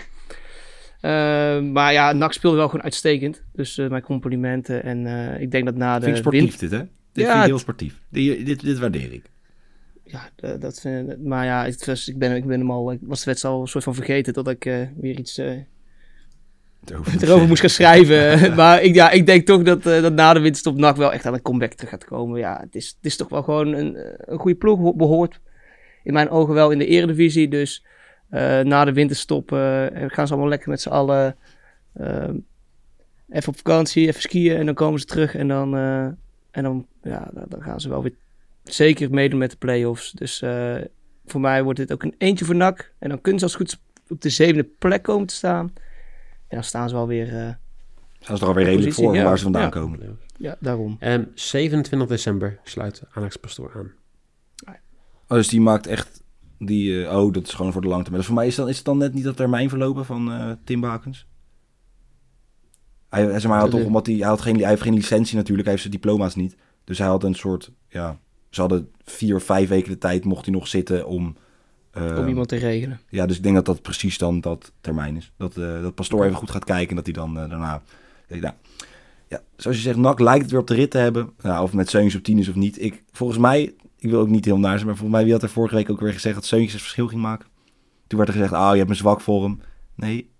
Ehm, 1.00 1.72
maar 1.72 1.92
ja, 1.92 2.12
NAC 2.12 2.32
speelde 2.32 2.56
wel 2.56 2.68
gewoon 2.68 2.84
uitstekend. 2.84 3.42
Dus 3.52 3.78
eh, 3.78 3.88
mijn 3.88 4.02
complimenten. 4.02 4.82
En 4.82 5.06
eh, 5.06 5.40
ik 5.40 5.50
denk 5.50 5.64
dat 5.64 5.74
na 5.74 5.94
de 5.98 6.04
Vind 6.04 6.16
ik 6.16 6.22
sportief 6.22 6.40
winst... 6.42 6.60
dit, 6.60 6.70
hè? 6.70 6.78
Dit 7.12 7.24
Ja, 7.24 7.30
vind 7.30 7.42
ik 7.42 7.48
heel 7.48 7.58
sportief. 7.58 8.00
Dit, 8.08 8.46
dit, 8.46 8.60
dit 8.60 8.78
waardeer 8.78 9.12
ik. 9.12 9.24
Ja, 10.04 10.28
eh, 10.36 10.50
dat 10.60 10.80
vind, 10.80 11.24
maar 11.24 11.44
ja, 11.44 11.64
het 11.64 11.84
was, 11.86 12.08
ik, 12.08 12.18
ben, 12.18 12.36
ik 12.36 12.46
ben 12.46 12.58
hem 12.60 12.70
al... 12.70 12.92
Ik 12.92 12.98
was 13.02 13.18
de 13.18 13.24
wedstrijd 13.24 13.54
al 13.54 13.60
een 13.60 13.68
soort 13.68 13.84
van 13.84 13.94
vergeten 13.94 14.32
dat 14.32 14.48
ik 14.48 14.64
weer 15.00 15.18
iets... 15.18 15.40
erover 17.20 17.46
moest 17.48 17.60
gaan 17.60 17.70
schrijven. 17.70 18.38
maar 18.56 18.82
ik, 18.82 18.94
ja, 18.94 19.10
ik 19.10 19.26
denk 19.26 19.46
toch 19.46 19.62
dat, 19.62 19.86
eh, 19.86 20.02
dat 20.02 20.12
na 20.12 20.32
de 20.32 20.40
winterstop 20.40 20.76
NAC 20.76 20.96
wel 20.96 21.12
echt 21.12 21.26
aan 21.26 21.34
een 21.34 21.42
comeback 21.42 21.72
terug 21.72 21.90
gaat 21.90 22.04
komen. 22.04 22.38
Ja, 22.38 22.60
het 22.60 22.74
is, 22.74 22.86
het 22.86 23.06
is 23.06 23.16
toch 23.16 23.28
wel 23.28 23.42
gewoon 23.42 23.72
een, 23.72 23.96
een 24.18 24.38
goede 24.38 24.56
ploeg. 24.56 24.78
Ho- 24.78 24.94
Behoort 24.94 25.40
in 26.04 26.12
mijn 26.12 26.30
ogen 26.30 26.54
wel 26.54 26.70
in 26.70 26.78
de 26.78 26.86
eredivisie. 26.86 27.48
Dus 27.48 27.84
na 28.62 28.84
de 28.84 28.92
winterstop 28.92 29.52
eh, 29.52 29.86
gaan 30.06 30.26
ze 30.26 30.32
allemaal 30.32 30.48
lekker 30.50 30.68
met 30.68 30.80
z'n 30.80 30.88
allen 30.88 31.36
eh, 31.92 32.28
even 33.28 33.48
op 33.48 33.56
vakantie, 33.56 34.06
even 34.08 34.20
skiën. 34.20 34.56
En 34.56 34.66
dan 34.66 34.74
komen 34.74 35.00
ze 35.00 35.06
terug 35.06 35.34
en 35.34 35.48
dan, 35.48 35.76
eh, 35.76 36.04
en 36.50 36.62
dan, 36.62 36.86
ja, 37.02 37.30
dan, 37.48 37.62
gaan 37.62 37.80
ze 37.80 37.88
wel 37.88 38.02
weer 38.02 38.14
zeker 38.64 39.10
meedoen 39.10 39.38
met 39.38 39.50
de 39.50 39.56
play-offs. 39.56 40.12
Dus 40.12 40.42
eh, 40.42 40.76
voor 41.26 41.40
mij 41.40 41.62
wordt 41.62 41.78
dit 41.78 41.92
ook 41.92 42.02
een 42.02 42.14
eentje 42.18 42.44
voor 42.44 42.56
NAC. 42.56 42.92
En 42.98 43.08
dan 43.08 43.20
kunnen 43.20 43.38
ze 43.40 43.44
als 43.46 43.54
het 43.58 43.62
goed 43.62 43.72
is 43.72 44.10
op 44.10 44.20
de 44.20 44.28
zevende 44.28 44.64
plek 44.78 45.02
komen 45.02 45.26
te 45.26 45.34
staan. 45.34 45.72
En 46.48 46.56
dan 46.56 46.64
staan 46.64 46.88
ze 46.88 46.94
wel 46.94 47.06
weer... 47.06 47.26
eh, 47.26 47.52
Zijn 48.20 48.36
ze 48.38 48.42
er 48.42 48.48
alweer 48.48 48.64
redelijk 48.64 48.94
voor 48.94 49.14
ja. 49.14 49.24
waar 49.24 49.36
ze 49.36 49.42
vandaan 49.42 49.62
Ja. 49.62 49.68
komen. 49.68 50.18
Ja, 50.36 50.56
daarom. 50.60 50.96
En 51.00 51.32
27 51.34 52.08
december 52.08 52.58
sluit 52.64 53.02
Alex 53.12 53.36
Pastoor 53.36 53.72
aan. 53.76 53.92
Oh, 55.28 55.36
dus 55.36 55.48
die 55.48 55.60
maakt 55.60 55.86
echt... 55.86 56.22
Die, 56.58 57.04
eh, 57.06 57.18
oh, 57.18 57.32
dat 57.32 57.46
is 57.46 57.52
gewoon 57.52 57.72
voor 57.72 57.80
de 57.82 57.88
langtermijn. 57.88 58.18
Dus 58.18 58.26
voor 58.26 58.40
mij 58.40 58.46
is, 58.46 58.54
dan, 58.54 58.68
is 58.68 58.76
het 58.76 58.84
dan 58.84 58.98
net 58.98 59.14
niet 59.14 59.24
dat 59.24 59.36
termijn 59.36 59.68
verlopen 59.68 60.04
van 60.04 60.32
eh, 60.32 60.50
Tim 60.64 60.80
Bakens? 60.80 61.26
Hij, 63.08 63.22
hij, 63.22 63.40
zeg 63.40 63.50
maar, 63.50 63.60
hij, 63.60 63.68
had 63.68 63.70
toch, 63.78 63.86
omdat 63.86 64.06
hij, 64.06 64.14
hij, 64.14 64.28
had 64.28 64.40
geen, 64.40 64.58
hij 64.58 64.68
heeft 64.68 64.82
geen 64.82 64.94
licentie 64.94 65.36
natuurlijk, 65.36 65.68
hij 65.68 65.70
heeft 65.70 65.88
zijn 65.88 66.00
diploma's 66.00 66.34
niet. 66.34 66.56
Dus 66.84 66.98
hij 66.98 67.06
had 67.06 67.24
een 67.24 67.34
soort, 67.34 67.72
ja... 67.88 68.18
Ze 68.50 68.60
hadden 68.60 68.90
vier 69.04 69.34
of 69.34 69.42
vijf 69.42 69.68
weken 69.68 69.90
de 69.90 69.98
tijd, 69.98 70.24
mocht 70.24 70.44
hij 70.44 70.54
nog 70.54 70.68
zitten 70.68 71.06
om... 71.06 71.36
eh, 71.90 72.18
Om 72.18 72.28
iemand 72.28 72.48
te 72.48 72.56
regelen. 72.56 73.00
Ja, 73.08 73.26
dus 73.26 73.36
ik 73.36 73.42
denk 73.42 73.54
dat 73.54 73.64
dat 73.64 73.82
precies 73.82 74.18
dan 74.18 74.40
dat 74.40 74.72
termijn 74.80 75.16
is. 75.16 75.32
Dat, 75.36 75.56
eh 75.56 75.82
dat 75.82 75.94
Pastoor 75.94 76.24
even 76.24 76.36
goed 76.36 76.50
gaat 76.50 76.64
kijken 76.64 76.88
en 76.88 76.96
dat 76.96 77.04
hij 77.04 77.14
dan 77.14 77.38
eh, 77.38 77.48
daarna... 77.48 77.82
Ja, 78.28 78.56
ja, 79.28 79.42
zoals 79.56 79.76
je 79.76 79.82
zegt, 79.82 79.96
NAC 79.96 80.18
lijkt 80.20 80.42
het 80.42 80.50
weer 80.50 80.60
op 80.60 80.66
de 80.66 80.74
rit 80.74 80.90
te 80.90 80.98
hebben. 80.98 81.30
Nou, 81.42 81.62
of 81.62 81.66
het 81.68 81.76
met 81.76 81.90
Seuntjes 81.90 82.14
op 82.16 82.22
10 82.22 82.38
is 82.38 82.48
of 82.48 82.54
niet. 82.54 82.82
Ik, 82.82 83.02
volgens 83.12 83.38
mij, 83.38 83.74
ik 83.98 84.10
wil 84.10 84.20
ook 84.20 84.28
niet 84.28 84.44
heel 84.44 84.58
naar 84.58 84.74
zijn, 84.74 84.86
maar 84.86 84.96
volgens 84.96 85.16
mij, 85.16 85.24
wie 85.24 85.32
had 85.32 85.42
er 85.42 85.48
vorige 85.48 85.74
week 85.74 85.90
ook 85.90 86.00
weer 86.00 86.12
gezegd 86.12 86.34
dat 86.34 86.44
Seuntjes 86.44 86.72
het 86.72 86.82
verschil 86.82 87.06
ging 87.06 87.20
maken? 87.20 87.48
Toen 88.06 88.18
werd 88.18 88.30
er 88.30 88.36
gezegd, 88.36 88.54
ah, 88.54 88.72
je 88.72 88.78
hebt 88.78 88.90
een 88.90 88.96
zwak 88.96 89.20
voor. 89.20 89.56
Nee, 89.94 90.30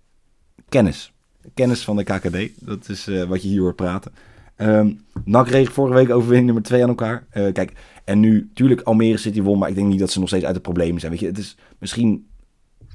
kennis. 0.69 1.13
Kennis 1.53 1.83
van 1.83 1.95
de 1.95 2.03
KKD. 2.03 2.65
Dat 2.65 2.89
is 2.89 3.07
eh, 3.07 3.23
wat 3.23 3.41
je 3.41 3.47
hier 3.47 3.61
hoort 3.61 3.75
praten. 3.75 4.11
Ehm 4.55 4.91
NAC 5.25 5.47
reed 5.47 5.69
vorige 5.69 5.95
week 5.95 6.09
overwinning 6.09 6.45
nummer 6.45 6.63
2 6.63 6.81
aan 6.81 6.89
elkaar. 6.89 7.25
Eh, 7.29 7.53
kijk, 7.53 7.73
en 8.03 8.19
nu, 8.19 8.49
tuurlijk, 8.53 8.81
Almere 8.81 9.17
City 9.17 9.41
won, 9.41 9.57
maar 9.59 9.69
ik 9.69 9.75
denk 9.75 9.87
niet 9.87 9.99
dat 9.99 10.11
ze 10.11 10.19
nog 10.19 10.27
steeds 10.27 10.45
uit 10.45 10.55
de 10.55 10.61
problemen 10.61 10.99
zijn. 10.99 11.11
Weet 11.11 11.21
je, 11.21 11.27
het 11.27 11.37
is 11.37 11.57
misschien... 11.79 12.27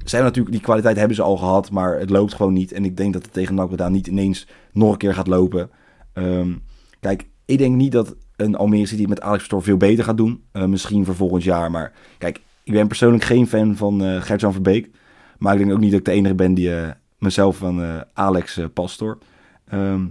Hebben 0.05 0.23
natuurlijk, 0.23 0.55
die 0.55 0.65
kwaliteit 0.65 0.97
hebben 0.97 1.17
ze 1.17 1.23
al 1.23 1.37
gehad, 1.37 1.71
maar 1.71 1.99
het 1.99 2.11
loopt 2.11 2.35
gewoon 2.35 2.53
niet. 2.53 2.73
En 2.73 2.85
ik 2.85 2.97
denk 2.97 3.13
dat 3.13 3.23
het 3.23 3.33
tegen 3.33 3.55
NAC 3.55 3.67
Breda 3.67 3.89
niet 3.89 4.07
ineens 4.07 4.47
nog 4.73 4.93
een 4.93 4.99
keer 4.99 5.15
gaat 5.15 5.27
lopen. 5.27 5.71
Ehm, 6.13 6.53
kijk, 7.01 7.29
ik 7.45 7.59
denk 7.59 7.75
niet 7.75 7.93
dat 7.93 8.17
een 8.37 8.55
Almere 8.57 8.87
City 8.87 9.05
met 9.05 9.21
Alex 9.21 9.39
Pastoor 9.41 9.63
veel 9.63 9.77
beter 9.77 10.05
gaat 10.05 10.17
doen. 10.17 10.45
Eh, 10.53 10.65
misschien 10.65 11.05
voor 11.05 11.15
volgend 11.15 11.43
jaar, 11.43 11.71
maar 11.71 11.93
kijk, 12.19 12.41
ik 12.65 12.73
ben 12.73 12.87
persoonlijk 12.87 13.25
geen 13.25 13.47
fan 13.47 13.77
van 13.77 14.03
eh 14.05 14.23
Gert-Jan 14.23 14.53
Verbeek. 14.53 14.91
Maar 15.39 15.53
ik 15.53 15.59
denk 15.59 15.73
ook 15.73 15.79
niet 15.81 15.91
dat 15.91 15.99
ik 16.01 16.05
de 16.07 16.13
enige 16.13 16.35
ben 16.35 16.55
die 16.55 16.75
eh, 16.77 16.91
mezelf 17.19 17.57
van 17.57 17.83
eh, 17.83 18.01
Alex 18.13 18.57
eh, 18.57 18.65
Pastoor. 18.75 19.19
Ehm, 19.65 20.07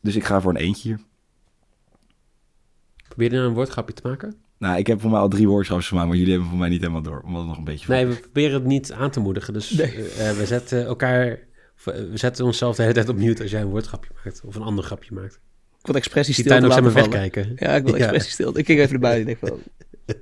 dus 0.00 0.16
ik 0.16 0.24
ga 0.24 0.40
voor 0.40 0.50
een 0.50 0.56
eentje 0.56 0.88
hier. 0.88 1.00
Probeer 3.08 3.30
je 3.30 3.36
nou 3.36 3.48
een 3.48 3.54
woordgrapje 3.54 3.94
te 3.94 4.08
maken? 4.08 4.34
Nou, 4.58 4.78
ik 4.78 4.86
heb 4.86 5.00
voor 5.00 5.10
mij 5.10 5.20
al 5.20 5.28
drie 5.28 5.48
woordschapjes 5.48 5.88
gemaakt, 5.88 6.08
maar 6.08 6.16
jullie 6.16 6.32
hebben 6.32 6.50
voor 6.50 6.58
mij 6.58 6.68
niet 6.68 6.80
helemaal 6.80 7.02
door. 7.02 7.20
Omdat 7.20 7.38
het 7.40 7.48
nog 7.48 7.58
een 7.58 7.64
beetje... 7.64 7.92
Nee, 7.92 8.06
we 8.06 8.14
proberen 8.14 8.52
het 8.52 8.64
niet 8.64 8.92
aan 8.92 9.10
te 9.10 9.20
moedigen. 9.20 9.52
Dus 9.52 9.70
Nee. 9.70 10.08
eh, 10.08 10.30
we 10.30 10.46
zetten 10.46 10.84
elkaar... 10.86 11.38
We 11.84 12.10
zetten 12.14 12.44
onszelf 12.44 12.76
de 12.76 12.82
hele 12.82 12.94
tijd 12.94 13.08
op 13.08 13.16
mute 13.16 13.42
als 13.42 13.50
jij 13.50 13.60
een 13.60 13.68
woordgrapje 13.68 14.10
maakt. 14.24 14.42
Of 14.44 14.54
een 14.54 14.62
ander 14.62 14.84
grapje 14.84 15.14
maakt. 15.14 15.40
Ik 15.80 15.86
wil 15.86 15.94
expressie 15.94 16.34
Die 16.34 16.44
stil 16.44 16.56
tuin 16.60 16.64
ook 16.70 16.76
laten 16.78 16.92
vallen. 16.92 17.10
wegkijken. 17.10 17.52
Ja, 17.56 17.74
ik 17.74 17.84
wil 17.84 17.94
Ja. 17.96 18.00
expressie 18.00 18.32
stil. 18.32 18.58
Ik 18.58 18.64
kijk 18.64 18.78
even 18.78 18.90
naar 18.90 19.00
buiten 19.00 19.28
en 19.32 19.38
denk 19.40 19.52
van... 19.52 19.62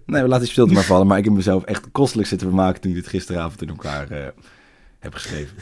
Nee, 0.07 0.23
we 0.23 0.29
laten 0.29 0.45
die 0.45 0.53
stilte 0.53 0.73
maar 0.73 0.83
vallen. 0.85 1.07
Maar 1.07 1.19
ik 1.19 1.25
heb 1.25 1.33
mezelf 1.33 1.65
echt 1.65 1.91
kostelijk 1.91 2.29
zitten 2.29 2.47
vermaken 2.49 2.81
toen 2.81 2.91
ik 2.91 2.97
dit 2.97 3.07
gisteravond 3.07 3.63
in 3.63 3.69
elkaar 3.69 4.11
eh, 4.11 4.27
heb 4.99 5.13
geschreven. 5.15 5.57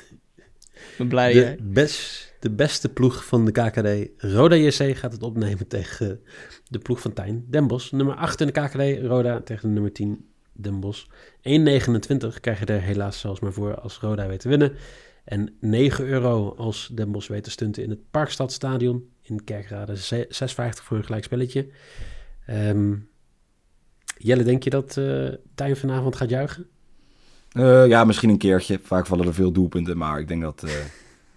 Ik 0.74 0.94
ben 0.98 1.08
blij. 1.08 1.32
De, 1.32 1.56
best, 1.62 2.32
de 2.40 2.50
beste 2.50 2.88
ploeg 2.88 3.24
van 3.24 3.44
de 3.44 3.50
KKD, 3.52 4.10
Roda 4.22 4.56
JC, 4.56 4.96
gaat 4.96 5.12
het 5.12 5.22
opnemen 5.22 5.66
tegen 5.68 6.20
de 6.68 6.78
ploeg 6.78 7.00
van 7.00 7.12
Tijn, 7.12 7.44
Den 7.50 7.66
Bosch. 7.66 7.92
Nummer 7.92 8.14
8 8.14 8.40
in 8.40 8.46
de 8.46 8.52
KKD, 8.52 9.06
Roda 9.06 9.40
tegen 9.40 9.68
de 9.68 9.74
nummer 9.74 9.92
10, 9.92 10.24
Den 10.52 10.80
Bosch. 10.80 11.04
1,29 11.06 12.40
krijg 12.40 12.58
je 12.58 12.64
er 12.66 12.80
helaas 12.80 13.20
zelfs 13.20 13.40
maar 13.40 13.52
voor 13.52 13.80
als 13.80 13.98
Roda 13.98 14.26
weet 14.26 14.40
te 14.40 14.48
winnen. 14.48 14.72
En 15.24 15.54
9 15.60 16.04
euro 16.06 16.54
als 16.56 16.90
Den 16.92 17.12
Bosch 17.12 17.28
weet 17.28 17.44
te 17.44 17.50
stunten 17.50 17.82
in 17.82 17.90
het 17.90 18.10
Parkstadstadion 18.10 19.04
in 19.24 19.44
Kerkrade. 19.44 19.96
6,50 19.96 20.82
voor 20.82 20.96
een 20.96 21.04
gelijk 21.04 21.24
spelletje. 21.24 21.68
Ehm, 22.46 22.94
Jelle, 24.16 24.42
denk 24.42 24.62
je 24.62 24.70
dat 24.70 24.96
eh 24.96 25.28
Tijn 25.54 25.76
vanavond 25.76 26.16
gaat 26.16 26.30
juichen? 26.30 26.66
Eh, 27.54 27.86
ja, 27.86 28.04
misschien 28.04 28.30
een 28.30 28.38
keertje. 28.38 28.80
Vaak 28.82 29.06
vallen 29.06 29.26
er 29.26 29.34
veel 29.34 29.52
doelpunten. 29.52 29.96
Maar 29.96 30.18
ik 30.18 30.28
denk 30.28 30.42
dat, 30.42 30.62
eh, 30.62 30.72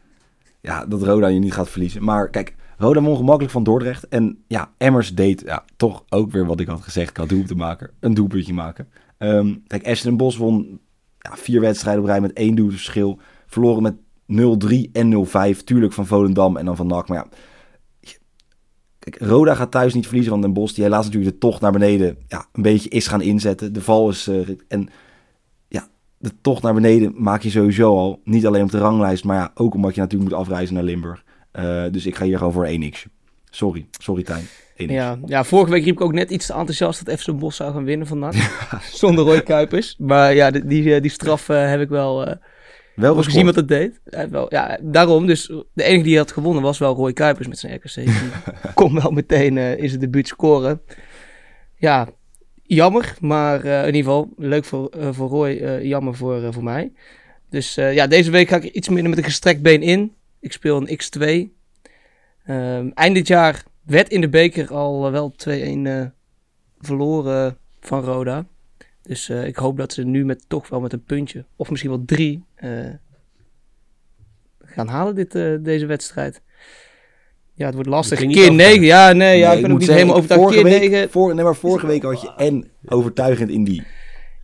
ja, 0.69 0.85
dat 0.85 1.03
Roda 1.03 1.27
je 1.27 1.39
niet 1.39 1.53
gaat 1.53 1.69
verliezen. 1.69 2.03
Maar 2.03 2.29
kijk, 2.29 2.55
Roda 2.77 3.01
won 3.01 3.15
gemakkelijk 3.15 3.51
van 3.51 3.63
Dordrecht. 3.63 4.07
En 4.07 4.43
ja, 4.47 4.71
Emmers 4.77 5.15
deed 5.15 5.41
ja, 5.41 5.65
toch 5.75 6.03
ook 6.09 6.31
weer 6.31 6.45
wat 6.45 6.59
ik 6.59 6.67
had 6.67 6.81
gezegd. 6.81 7.09
Ik 7.09 7.17
had 7.17 7.29
doelpunt 7.29 7.59
maken. 7.59 7.89
Een 7.99 8.13
doelpuntje 8.13 8.53
maken. 8.53 8.87
Ehm, 9.17 9.55
kijk, 9.67 9.87
Ashton 9.87 10.17
Bos 10.17 10.37
won 10.37 10.79
ja, 11.19 11.35
vier 11.35 11.61
wedstrijden 11.61 12.03
op 12.03 12.09
rij 12.09 12.21
met 12.21 12.33
één 12.33 12.55
doelverschil. 12.55 13.19
Verloren 13.45 13.83
met 13.83 13.95
0-3 14.25 14.89
en 14.93 15.09
0-5. 15.09 15.63
Tuurlijk 15.63 15.93
van 15.93 16.05
Volendam 16.05 16.57
en 16.57 16.65
dan 16.65 16.75
van 16.75 16.87
NAC. 16.87 17.07
Maar 17.07 17.17
ja, 17.17 17.27
Kijk, 19.09 19.29
Roda 19.29 19.55
gaat 19.55 19.71
thuis 19.71 19.93
niet 19.93 20.05
verliezen 20.05 20.31
van 20.31 20.41
Den 20.41 20.53
Bosch. 20.53 20.75
Die 20.75 20.83
helaas 20.83 21.05
natuurlijk 21.05 21.33
de 21.33 21.37
tocht 21.37 21.61
naar 21.61 21.71
beneden 21.71 22.17
ja, 22.27 22.45
een 22.53 22.61
beetje 22.61 22.89
is 22.89 23.07
gaan 23.07 23.21
inzetten. 23.21 23.73
De 23.73 23.81
val 23.81 24.09
is... 24.09 24.27
eh, 24.27 24.49
en 24.67 24.89
ja, 25.67 25.87
de 26.17 26.31
tocht 26.41 26.63
naar 26.63 26.73
beneden 26.73 27.13
maak 27.15 27.41
je 27.41 27.49
sowieso 27.49 27.97
al. 27.97 28.21
Niet 28.23 28.45
alleen 28.45 28.63
op 28.63 28.71
de 28.71 28.77
ranglijst, 28.77 29.23
maar 29.23 29.37
ja, 29.37 29.51
ook 29.53 29.73
omdat 29.73 29.95
je 29.95 30.01
natuurlijk 30.01 30.29
moet 30.29 30.39
afreizen 30.39 30.75
naar 30.75 30.83
Limburg. 30.83 31.23
Eh, 31.51 31.83
dus 31.91 32.05
ik 32.05 32.15
ga 32.15 32.25
hier 32.25 32.37
gewoon 32.37 32.53
voor 32.53 32.67
een 32.67 32.91
xje 32.91 33.09
Sorry, 33.49 33.87
sorry 33.99 34.23
Tijn. 34.23 34.43
1x. 34.43 34.85
ja, 34.85 35.17
ja, 35.25 35.43
vorige 35.43 35.71
week 35.71 35.83
riep 35.83 35.95
ik 35.95 36.01
ook 36.01 36.13
net 36.13 36.29
iets 36.29 36.45
te 36.45 36.53
enthousiast 36.53 37.05
dat 37.05 37.19
FC 37.19 37.37
Bos 37.39 37.55
zou 37.55 37.73
gaan 37.73 37.83
winnen 37.83 38.07
van 38.07 38.19
NAC. 38.19 38.33
Zonder 38.93 39.25
Roy 39.25 39.41
Kuipers. 39.41 39.95
Maar 39.97 40.33
ja, 40.33 40.51
die, 40.51 40.65
die, 40.65 41.01
die 41.01 41.11
straf 41.11 41.49
eh, 41.49 41.69
heb 41.69 41.81
ik 41.81 41.89
wel... 41.89 42.37
eh, 42.97 43.03
Wel 43.03 43.23
gezien 43.23 43.45
wat 43.45 43.55
dat 43.55 43.67
deed? 43.67 43.99
Wel, 44.29 44.45
ja, 44.49 44.79
daarom. 44.81 45.25
Dus 45.25 45.45
de 45.73 45.83
enige 45.83 46.03
die 46.03 46.17
had 46.17 46.31
gewonnen 46.31 46.63
was 46.63 46.77
wel 46.77 46.95
Roy 46.95 47.13
Kuipers 47.13 47.47
met 47.47 47.59
zijn 47.59 47.75
RKC. 47.75 47.93
Die 47.93 48.13
kon 48.73 48.93
wel 48.93 49.11
meteen 49.11 49.55
uh, 49.55 49.77
in 49.77 49.89
zijn 49.89 50.01
debuut 50.01 50.27
scoren. 50.27 50.81
Ja, 51.75 52.09
jammer. 52.63 53.15
Maar 53.19 53.65
uh, 53.65 53.79
in 53.79 53.95
ieder 53.95 54.03
geval 54.03 54.29
leuk 54.37 54.65
voor, 54.65 54.91
uh, 54.97 55.09
voor 55.11 55.29
Roy, 55.29 55.81
jammer 55.81 56.15
voor, 56.15 56.53
voor 56.53 56.63
mij. 56.63 56.91
Dus 57.49 57.75
ja, 57.75 58.07
deze 58.07 58.31
week 58.31 58.47
ga 58.47 58.55
ik 58.55 58.63
iets 58.63 58.89
minder 58.89 59.09
met 59.09 59.17
een 59.17 59.23
gestrekt 59.23 59.61
been 59.61 59.81
in. 59.81 60.13
Ik 60.39 60.51
speel 60.51 60.77
een 60.77 60.99
X2. 60.99 61.55
Um, 62.49 62.91
eind 62.93 63.15
dit 63.15 63.27
jaar 63.27 63.63
werd 63.83 64.09
in 64.09 64.21
de 64.21 64.29
beker 64.29 64.73
al 64.73 65.11
wel 65.11 65.33
2-1 65.47 65.51
verloren 66.79 67.57
van 67.79 68.03
Roda. 68.03 68.45
Dus 69.01 69.29
ik 69.29 69.55
hoop 69.55 69.77
dat 69.77 69.93
ze 69.93 70.03
nu 70.03 70.25
met, 70.25 70.43
toch 70.47 70.69
wel 70.69 70.79
met 70.79 70.93
een 70.93 71.03
puntje, 71.03 71.45
of 71.55 71.69
misschien 71.69 71.91
wel 71.91 72.03
drie, 72.05 72.46
uh, 72.63 72.93
gaan 74.59 74.87
halen 74.87 75.15
dit, 75.15 75.35
uh, 75.35 75.57
deze 75.59 75.85
wedstrijd. 75.85 76.41
Ja, 77.53 77.65
het 77.65 77.73
wordt 77.73 77.89
lastig. 77.89 78.19
Keer 78.19 78.53
negen. 78.53 78.81
Ja, 78.81 79.13
nee, 79.13 79.37
ja, 79.37 79.51
ik 79.51 79.61
ben 79.61 79.71
ook 79.71 79.79
niet 79.79 79.87
helemaal 79.87 80.15
overtuigd. 80.15 80.53
Keer 80.53 80.63
week, 80.63 80.79
negen. 80.79 81.09
Voor, 81.09 81.35
nee, 81.35 81.43
maar 81.43 81.55
vorige 81.55 81.87
week 81.87 82.03
had 82.03 82.21
je 82.21 82.33
en 82.35 82.69
overtuigend 82.85 83.49
in 83.49 83.63
die. 83.63 83.83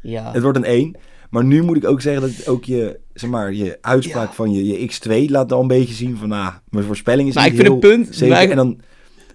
Ja. 0.02 0.32
Het 0.32 0.42
wordt 0.42 0.58
een 0.58 0.64
1. 0.64 0.96
Maar 1.30 1.44
nu 1.44 1.64
moet 1.64 1.78
ik 1.78 1.86
ook 1.86 2.02
zeggen 2.02 2.22
dat 2.22 2.48
ook 2.48 2.64
je, 2.64 3.00
zeg 3.14 3.30
maar, 3.30 3.54
je 3.54 3.78
uitspraak 3.82 4.28
ja. 4.28 4.34
van 4.34 4.52
je, 4.52 4.66
je 4.66 4.92
X2 4.92 5.30
laat 5.30 5.52
al 5.52 5.62
een 5.62 5.68
beetje 5.68 5.94
zien 5.94 6.18
van, 6.18 6.30
nou, 6.30 6.54
mijn 6.70 6.86
voorspelling 6.86 7.28
is 7.28 7.36
maar 7.36 7.44
niet 7.44 7.54
ik 7.54 7.60
vind 7.60 7.82
heel 7.82 7.92
een 7.92 7.98
punt. 7.98 8.16
zeker. 8.16 8.50
En 8.50 8.56
dan 8.56 8.82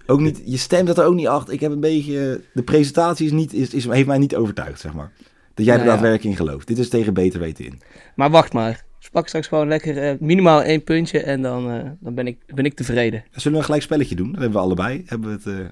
ook 0.05 0.19
niet, 0.19 0.41
je 0.45 0.57
stemt 0.57 0.87
dat 0.87 0.97
er 0.97 1.05
ook 1.05 1.15
niet 1.15 1.27
achter. 1.27 1.53
Ik 1.53 1.59
heb 1.59 1.71
een 1.71 1.79
beetje, 1.79 2.41
de 2.53 2.63
presentatie 2.63 3.25
is 3.25 3.31
niet, 3.31 3.53
is, 3.53 3.73
is, 3.73 3.85
heeft 3.85 4.07
mij 4.07 4.17
niet 4.17 4.35
overtuigd, 4.35 4.79
zeg 4.79 4.93
maar. 4.93 5.11
Dat 5.59 5.67
jij 5.67 5.77
Nou 5.77 5.87
er 5.87 5.93
ja. 5.93 5.99
daadwerkelijk 6.01 6.39
in 6.39 6.45
gelooft. 6.45 6.67
Dit 6.67 6.77
is 6.77 6.89
tegen 6.89 7.13
beter 7.13 7.39
weten 7.39 7.65
in. 7.65 7.81
Maar 8.15 8.29
wacht 8.29 8.53
maar. 8.53 8.85
Spak 8.99 9.27
straks 9.27 9.47
gewoon 9.47 9.67
lekker 9.67 9.97
eh, 9.97 10.19
minimaal 10.19 10.61
één 10.63 10.83
puntje 10.83 11.19
en 11.23 11.41
dan, 11.41 11.71
eh, 11.71 11.89
dan 11.99 12.13
ben, 12.15 12.27
ik, 12.27 12.37
ben 12.55 12.65
ik 12.65 12.73
tevreden. 12.73 13.23
Zullen 13.31 13.51
we 13.51 13.57
een 13.57 13.63
gelijk 13.63 13.81
spelletje 13.83 14.15
doen? 14.15 14.31
Dat 14.31 14.41
hebben 14.41 14.57
we 14.59 14.65
allebei. 14.65 15.03
Hebben 15.05 15.29
we 15.29 15.35
het, 15.49 15.59
eh 15.59 15.67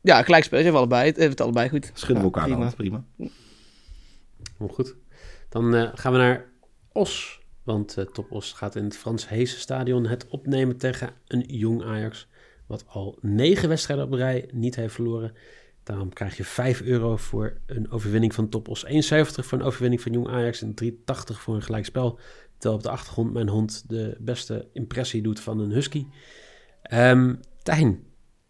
Ja, 0.00 0.22
gelijkspel. 0.22 0.56
Hebben 0.58 0.74
we 0.74 0.80
allebei. 0.80 1.06
Het 1.06 1.16
hebben 1.16 1.30
het 1.30 1.40
allebei 1.40 1.68
goed. 1.68 1.90
schudden 1.94 2.16
we 2.16 2.20
Ja, 2.20 2.24
elkaar 2.24 2.44
prima. 2.44 2.64
dan. 2.64 2.74
Prima. 2.74 3.04
Goed. 4.72 4.94
Dan 5.48 5.74
eh, 5.74 5.88
gaan 5.94 6.12
we 6.12 6.18
naar 6.18 6.44
Os. 6.92 7.40
Want 7.62 7.96
eh, 7.96 8.04
Top 8.04 8.32
Os 8.32 8.52
gaat 8.52 8.76
in 8.76 8.84
het 8.84 8.96
Frans 8.96 9.28
Heesen 9.28 9.60
Stadion 9.60 10.06
het 10.06 10.26
opnemen 10.28 10.76
tegen 10.76 11.10
een 11.26 11.44
jong 11.46 11.82
Ajax. 11.84 12.28
Wat 12.66 12.84
al 12.88 13.18
negen 13.20 13.68
wedstrijden 13.68 14.04
op 14.06 14.12
rij 14.12 14.48
niet 14.52 14.76
heeft 14.76 14.94
verloren. 14.94 15.32
Daarom 15.82 16.12
krijg 16.12 16.36
je 16.36 16.44
5 16.44 16.80
euro 16.80 17.16
voor 17.16 17.56
een 17.66 17.90
overwinning 17.90 18.34
van 18.34 18.48
Top 18.48 18.68
Os. 18.68 18.86
1,70 18.86 18.90
voor 18.92 19.58
een 19.58 19.64
overwinning 19.64 20.02
van 20.02 20.12
jong 20.12 20.28
Ajax. 20.28 20.62
En 20.62 20.74
3,80 20.84 20.94
voor 21.24 21.54
een 21.54 21.62
gelijkspel. 21.62 22.18
Terwijl 22.52 22.74
op 22.74 22.82
de 22.82 22.90
achtergrond 22.90 23.32
mijn 23.32 23.48
hond 23.48 23.88
de 23.88 24.16
beste 24.18 24.68
impressie 24.72 25.22
doet 25.22 25.40
van 25.40 25.60
een 25.60 25.70
husky. 25.70 26.06
Ehm 26.82 27.34
Tijn, 27.62 28.04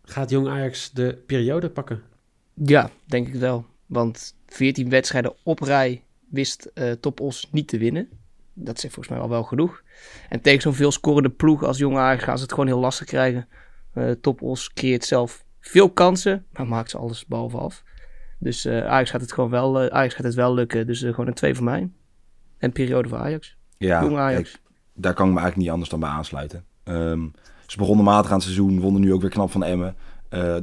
gaat 0.04 0.30
jong 0.30 0.48
Ajax 0.48 0.90
de 0.90 1.22
periode 1.26 1.70
pakken? 1.70 2.02
Ja, 2.54 2.90
denk 3.04 3.28
ik 3.28 3.34
wel. 3.34 3.66
Want 3.86 4.34
14 4.46 4.88
wedstrijden 4.88 5.34
op 5.42 5.60
rij 5.60 6.04
wist 6.28 6.70
eh 6.74 6.90
Top 6.90 7.20
Os 7.20 7.48
niet 7.50 7.68
te 7.68 7.78
winnen. 7.78 8.08
Dat 8.54 8.80
zegt 8.80 8.94
volgens 8.94 9.14
mij 9.14 9.24
al 9.24 9.30
wel 9.30 9.42
genoeg. 9.42 9.82
En 10.28 10.40
tegen 10.40 10.62
zo'n 10.62 10.74
veel 10.74 10.92
scorende 10.92 11.30
ploeg 11.30 11.62
als 11.62 11.78
Jong 11.78 11.96
Ajax 11.96 12.22
gaan 12.22 12.36
ze 12.36 12.42
het 12.42 12.52
gewoon 12.52 12.66
heel 12.66 12.78
lastig 12.78 13.06
krijgen. 13.06 13.48
Eh 13.92 14.10
Top 14.10 14.42
Os 14.42 14.72
creëert 14.72 15.04
zelf 15.04 15.44
veel 15.62 15.90
kansen, 15.90 16.44
maar 16.52 16.66
maakt 16.66 16.90
ze 16.90 16.98
alles 16.98 17.26
behalve 17.26 17.56
af. 17.56 17.82
Dus 18.38 18.64
eh, 18.64 18.86
Ajax 18.86 19.10
gaat 19.10 19.20
het 19.20 19.32
gewoon 19.32 19.50
wel, 19.50 19.80
eh, 19.80 19.96
Ajax 19.96 20.14
gaat 20.14 20.24
het 20.24 20.34
wel 20.34 20.54
lukken. 20.54 20.86
Dus 20.86 21.02
eh, 21.02 21.10
gewoon 21.10 21.26
een 21.26 21.34
2 21.34 21.54
voor 21.54 21.64
mij. 21.64 21.90
En 22.58 22.72
periode 22.72 23.08
voor 23.08 23.18
Ajax. 23.18 23.56
Ja, 23.78 24.02
Jong 24.02 24.18
Ajax. 24.18 24.60
daar 24.94 25.14
kan 25.14 25.26
ik 25.26 25.32
me 25.32 25.38
eigenlijk 25.38 25.56
niet 25.56 25.70
anders 25.70 25.90
dan 25.90 26.00
bij 26.00 26.08
aansluiten. 26.08 26.64
Ehm, 26.84 27.26
ze 27.66 27.78
begonnen 27.78 28.04
matig 28.04 28.30
aan 28.30 28.36
het 28.36 28.42
seizoen, 28.42 28.80
wonnen 28.80 29.00
nu 29.00 29.12
ook 29.12 29.20
weer 29.20 29.30
knap 29.30 29.50
van 29.50 29.64
Emmen. 29.64 29.96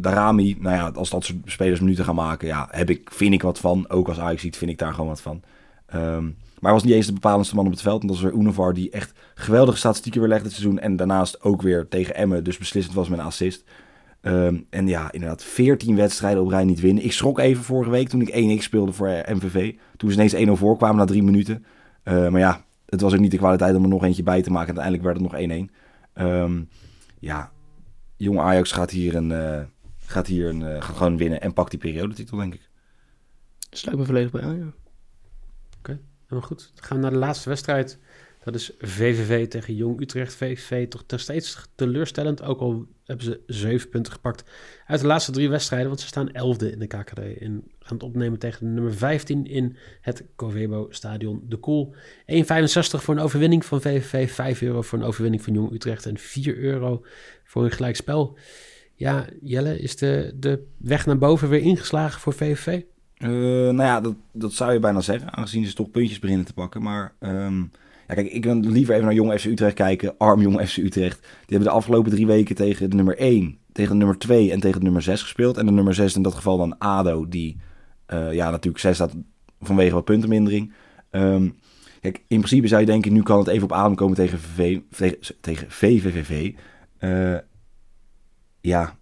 Darami, 0.01 0.57
nou 0.59 0.75
ja, 0.75 0.87
als 0.89 1.09
dat 1.09 1.23
soort 1.23 1.39
spelers 1.45 1.79
minuten 1.79 2.05
gaan 2.05 2.15
maken, 2.15 2.47
ja, 2.47 2.67
heb 2.71 2.89
ik, 2.89 3.11
vind 3.11 3.33
ik 3.33 3.41
wat 3.41 3.59
van. 3.59 3.89
Ook 3.89 4.07
als 4.07 4.19
Ajax 4.19 4.41
ziet, 4.41 4.57
vind 4.57 4.71
ik 4.71 4.77
daar 4.77 4.93
gewoon 4.93 5.09
wat 5.09 5.21
van. 5.21 5.41
Ehm, 5.85 6.23
maar 6.23 6.71
hij 6.71 6.71
was 6.71 6.83
niet 6.83 6.93
eens 6.93 7.05
de 7.05 7.13
bepalendste 7.13 7.55
man 7.55 7.65
op 7.65 7.71
het 7.71 7.81
veld. 7.81 7.97
Want 7.97 8.13
dat 8.13 8.21
was 8.21 8.31
weer 8.31 8.41
Unovar 8.41 8.73
die 8.73 8.89
echt 8.89 9.11
geweldige 9.35 9.77
statistieken 9.77 10.19
weer 10.19 10.29
legde 10.29 10.43
dit 10.43 10.53
seizoen. 10.53 10.79
En 10.79 10.95
daarnaast 10.95 11.43
ook 11.43 11.61
weer 11.61 11.87
tegen 11.87 12.15
Emmen, 12.15 12.43
dus 12.43 12.57
beslissend 12.57 12.95
was 12.95 13.09
met 13.09 13.19
een 13.19 13.25
assist. 13.25 13.63
Ehm, 14.21 14.57
en 14.69 14.87
ja, 14.87 15.11
inderdaad, 15.11 15.43
14 15.43 15.95
wedstrijden 15.95 16.43
op 16.43 16.49
rij 16.49 16.63
niet 16.63 16.79
winnen. 16.79 17.03
Ik 17.03 17.11
schrok 17.11 17.39
even 17.39 17.63
vorige 17.63 17.91
week 17.91 18.09
toen 18.09 18.21
ik 18.21 18.59
1x 18.59 18.63
speelde 18.63 18.91
voor 18.91 19.07
MVV. 19.07 19.75
Toen 19.97 20.11
ze 20.11 20.15
ineens 20.15 20.33
1-0 20.33 20.51
voorkwamen 20.51 20.97
na 20.97 21.05
drie 21.05 21.23
minuten. 21.23 21.65
Eh, 22.03 22.29
maar 22.29 22.39
ja, 22.39 22.65
het 22.85 23.01
was 23.01 23.13
ook 23.13 23.19
niet 23.19 23.31
de 23.31 23.37
kwaliteit 23.37 23.75
om 23.75 23.83
er 23.83 23.89
nog 23.89 24.03
eentje 24.03 24.23
bij 24.23 24.41
te 24.41 24.51
maken. 24.51 24.77
Uiteindelijk 24.77 25.03
werd 25.03 25.17
het 25.17 25.31
nog 25.31 25.41
1-1. 25.41 25.71
Ehm, 26.13 26.63
ja, 27.19 27.51
jong 28.15 28.39
Ajax 28.39 28.71
gaat 28.71 28.91
hier, 28.91 29.15
een, 29.15 29.31
eh, 29.31 29.61
gaat 30.05 30.27
hier 30.27 30.49
een, 30.49 30.63
eh, 30.63 30.81
gaat 30.81 30.95
gewoon 30.95 31.17
winnen 31.17 31.41
en 31.41 31.53
pakt 31.53 31.69
die 31.71 31.79
periodetitel, 31.79 32.37
denk 32.37 32.53
ik. 32.53 32.69
Sluit 33.69 33.97
me 33.97 34.05
volledig 34.05 34.31
bij 34.31 34.41
aan, 34.41 34.57
ja. 34.57 34.71
Helemaal 36.29 36.49
goed. 36.49 36.71
Dan 36.75 36.83
gaan 36.83 36.97
we 36.97 37.03
naar 37.03 37.11
de 37.11 37.17
laatste 37.17 37.49
wedstrijd. 37.49 37.99
Dat 38.43 38.55
is 38.55 38.71
VVV 38.79 39.47
tegen 39.47 39.75
Jong 39.75 40.01
Utrecht. 40.01 40.33
VVV 40.33 40.87
toch 40.87 41.03
steeds 41.15 41.67
teleurstellend. 41.75 42.43
Ook 42.43 42.59
al 42.59 42.85
hebben 43.05 43.25
ze 43.25 43.39
zeven 43.45 43.89
punten 43.89 44.13
gepakt 44.13 44.43
uit 44.85 45.01
de 45.01 45.07
laatste 45.07 45.31
drie 45.31 45.49
wedstrijden. 45.49 45.87
Want 45.87 45.99
ze 45.99 46.07
staan 46.07 46.31
elfde 46.31 46.71
in 46.71 46.79
de 46.79 46.87
KKD. 46.87 47.19
En 47.19 47.63
gaan 47.79 47.97
het 47.97 48.03
opnemen 48.03 48.39
tegen 48.39 48.65
de 48.65 48.71
nummer 48.71 48.93
15 48.93 49.45
in 49.47 49.77
het 50.01 50.23
Covebo 50.35 50.87
Stadion 50.89 51.41
De 51.47 51.57
Koel. 51.57 51.93
1,65 51.93 52.41
voor 52.79 53.15
een 53.15 53.21
overwinning 53.21 53.65
van 53.65 53.81
VVV. 53.81 54.31
5 54.31 54.61
euro 54.61 54.81
voor 54.81 54.99
een 54.99 55.05
overwinning 55.05 55.43
van 55.43 55.53
Jong 55.53 55.71
Utrecht. 55.71 56.05
En 56.05 56.17
4 56.17 56.57
euro 56.57 57.05
voor 57.43 57.63
een 57.63 57.71
gelijkspel. 57.71 58.37
Ja, 58.95 59.25
Jelle, 59.41 59.79
is 59.79 59.95
de, 59.95 60.33
de 60.35 60.63
weg 60.77 61.05
naar 61.05 61.17
boven 61.17 61.49
weer 61.49 61.61
ingeslagen 61.61 62.21
voor 62.21 62.33
VVV? 62.33 62.81
Eh, 63.13 63.29
nou 63.29 63.81
ja, 63.81 64.01
dat, 64.01 64.15
dat 64.31 64.53
zou 64.53 64.73
je 64.73 64.79
bijna 64.79 65.01
zeggen, 65.01 65.33
aangezien 65.33 65.65
ze 65.65 65.73
toch 65.73 65.91
puntjes 65.91 66.19
beginnen 66.19 66.45
te 66.45 66.53
pakken. 66.53 66.81
Maar 66.81 67.13
ehm, 67.19 67.63
kijk, 68.15 68.31
ik 68.31 68.43
wil 68.43 68.59
liever 68.59 68.93
even 68.93 69.05
naar 69.05 69.15
Jong 69.15 69.39
FC 69.39 69.45
Utrecht 69.45 69.73
kijken. 69.73 70.17
Arm 70.17 70.41
Jong 70.41 70.67
FC 70.67 70.77
Utrecht. 70.77 71.19
Die 71.21 71.29
hebben 71.57 71.67
de 71.67 71.73
afgelopen 71.73 72.11
drie 72.11 72.27
weken 72.27 72.55
tegen 72.55 72.89
de 72.89 72.95
nummer 72.95 73.17
1, 73.17 73.57
tegen 73.71 73.91
de 73.91 73.97
nummer 73.97 74.17
2 74.17 74.51
en 74.51 74.59
tegen 74.59 74.77
de 74.77 74.83
nummer 74.83 75.01
6 75.01 75.21
gespeeld. 75.21 75.57
En 75.57 75.65
de 75.65 75.71
nummer 75.71 75.93
6 75.93 76.15
in 76.15 76.21
dat 76.21 76.33
geval 76.33 76.57
dan 76.57 76.77
ADO, 76.77 77.27
die 77.27 77.57
eh, 78.05 78.33
ja, 78.33 78.49
natuurlijk 78.49 78.83
6 78.83 78.95
staat 78.95 79.15
vanwege 79.59 79.93
wat 79.93 80.05
puntenmindering. 80.05 80.73
Ehm, 81.09 81.49
kijk, 82.01 82.23
in 82.27 82.37
principe 82.37 82.67
zou 82.67 82.81
je 82.81 82.87
denken, 82.87 83.13
nu 83.13 83.23
kan 83.23 83.37
het 83.37 83.47
even 83.47 83.63
op 83.63 83.73
adem 83.73 83.95
komen 83.95 84.15
tegen, 84.15 84.39
VV, 84.39 85.13
tegen 85.41 85.71
VVVV. 85.71 86.53
Eh, 86.97 87.37
ja, 88.61 88.97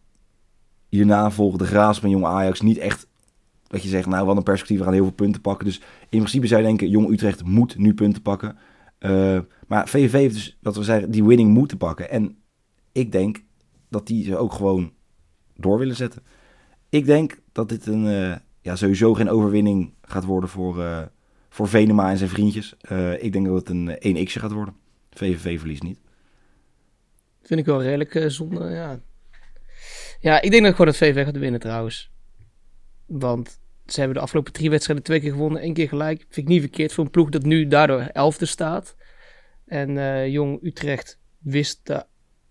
hierna 0.89 1.31
volgen 1.31 1.57
de 1.57 1.65
graas 1.65 1.99
van 1.99 2.09
Jong 2.09 2.25
Ajax 2.25 2.61
niet 2.61 2.77
echt 2.77 3.07
dat 3.67 3.83
je 3.83 3.89
zegt, 3.89 4.07
nou, 4.07 4.25
wat 4.25 4.37
een 4.37 4.43
perspectief, 4.43 4.77
we 4.77 4.83
gaan 4.83 4.93
heel 4.93 5.03
veel 5.03 5.11
punten 5.11 5.41
pakken. 5.41 5.65
Dus 5.65 5.81
in 6.09 6.19
principe 6.19 6.47
zou 6.47 6.61
je 6.61 6.67
denken, 6.67 6.89
Jong 6.89 7.09
Utrecht 7.11 7.43
moet 7.43 7.77
nu 7.77 7.93
punten 7.93 8.21
pakken. 8.21 8.57
Uh, 8.99 9.39
maar 9.67 9.87
VVV 9.87 10.11
heeft 10.11 10.33
dus, 10.33 10.57
wat 10.61 10.75
we 10.75 10.83
zeggen, 10.83 11.11
die 11.11 11.23
winning 11.23 11.53
moeten 11.53 11.77
pakken. 11.77 12.09
En 12.09 12.37
ik 12.91 13.11
denk 13.11 13.43
dat 13.89 14.07
die 14.07 14.23
ze 14.23 14.37
ook 14.37 14.53
gewoon 14.53 14.93
door 15.55 15.79
willen 15.79 15.95
zetten. 15.95 16.23
Ik 16.89 17.05
denk 17.05 17.39
dat 17.51 17.69
dit 17.69 17.85
een, 17.85 18.05
uh, 18.05 18.35
ja, 18.61 18.75
sowieso 18.75 19.13
geen 19.13 19.29
overwinning 19.29 19.93
gaat 20.01 20.23
worden 20.23 20.49
voor, 20.49 20.77
uh, 20.77 21.01
voor 21.49 21.67
Venema 21.67 22.09
en 22.09 22.17
zijn 22.17 22.29
vriendjes. 22.29 22.75
Ik 23.19 23.33
denk 23.33 23.45
dat 23.45 23.55
het 23.55 23.69
een 23.69 24.27
1x 24.27 24.31
gaat 24.31 24.51
worden. 24.51 24.75
VVV 25.11 25.59
verliest 25.59 25.83
niet. 25.83 25.99
Vind 27.41 27.59
ik 27.59 27.65
wel 27.65 27.81
redelijk 27.81 28.31
zonde, 28.31 28.69
ja. 28.69 28.99
Ja, 30.19 30.41
ik 30.41 30.51
denk 30.51 30.63
dat 30.63 30.71
gewoon 30.71 30.87
dat 30.87 30.97
VVV 30.97 31.25
gaat 31.25 31.37
winnen 31.37 31.59
trouwens. 31.59 32.11
Want 33.05 33.59
ze 33.87 33.99
hebben 33.99 34.17
de 34.17 34.23
afgelopen 34.23 34.53
drie 34.53 34.69
wedstrijden 34.69 35.05
twee 35.05 35.19
keer 35.19 35.31
gewonnen, 35.31 35.61
één 35.61 35.73
keer 35.73 35.87
gelijk. 35.87 36.19
Vind 36.19 36.35
ik 36.35 36.47
niet 36.47 36.61
verkeerd 36.61 36.93
voor 36.93 37.03
een 37.03 37.11
ploeg 37.11 37.29
dat 37.29 37.43
nu 37.43 37.67
daardoor 37.67 37.99
elfde 38.01 38.45
staat. 38.45 38.95
En 39.65 39.89
uh, 39.89 40.27
Jong 40.27 40.63
Utrecht 40.63 41.19
wist 41.37 41.85
de 41.85 42.05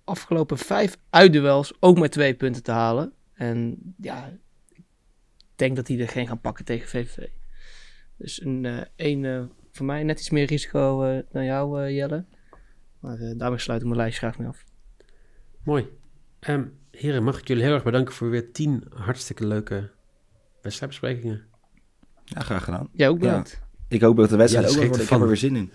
afgelopen 0.04 0.58
vijf 0.58 0.98
uitduels 1.10 1.72
ook 1.80 1.98
maar 1.98 2.08
twee 2.08 2.34
punten 2.34 2.62
te 2.62 2.70
halen. 2.70 3.12
En 3.34 3.78
ja, 4.00 4.32
ik 4.68 4.82
denk 5.54 5.76
dat 5.76 5.86
die 5.86 6.00
er 6.00 6.08
geen 6.08 6.26
gaan 6.26 6.40
pakken 6.40 6.64
tegen 6.64 6.88
VVV. 6.88 7.28
Dus 8.16 8.44
een 8.44 8.64
uh, 8.64 8.80
één 8.96 9.22
uh, 9.24 9.44
voor 9.72 9.86
mij 9.86 10.02
net 10.02 10.18
iets 10.18 10.30
meer 10.30 10.46
risico 10.46 11.22
dan 11.32 11.44
jou, 11.44 11.90
Jelle. 11.90 12.24
Maar 13.00 13.18
daarmee 13.36 13.58
sluit 13.58 13.80
ik 13.80 13.86
mijn 13.86 14.00
lijst 14.00 14.18
graag 14.18 14.38
mee 14.38 14.48
af. 14.48 14.64
Mooi. 15.62 15.88
Um, 16.48 16.78
heren, 16.90 17.22
mag 17.22 17.38
ik 17.38 17.48
jullie 17.48 17.62
heel 17.62 17.74
erg 17.74 17.82
bedanken 17.82 18.14
voor 18.14 18.30
weer 18.30 18.52
tien 18.52 18.84
hartstikke 18.94 19.46
leuke 19.46 19.90
wedstrijdbesprekingen. 20.66 21.42
Ja, 22.24 22.40
graag 22.40 22.64
gedaan. 22.64 22.88
Jij 22.92 23.08
ook 23.08 23.18
bedankt. 23.18 23.58
Ja. 23.60 23.66
Ik 23.88 24.00
hoop 24.00 24.16
dat 24.16 24.28
de 24.28 24.36
wedstrijd 24.36 24.72
Ja, 24.72 24.78
ook 24.78 24.86
wordt. 24.86 25.02
Ik 25.02 25.08
heb 25.08 25.20
er 25.20 25.26
weer 25.26 25.36
zin 25.36 25.56
in. 25.56 25.70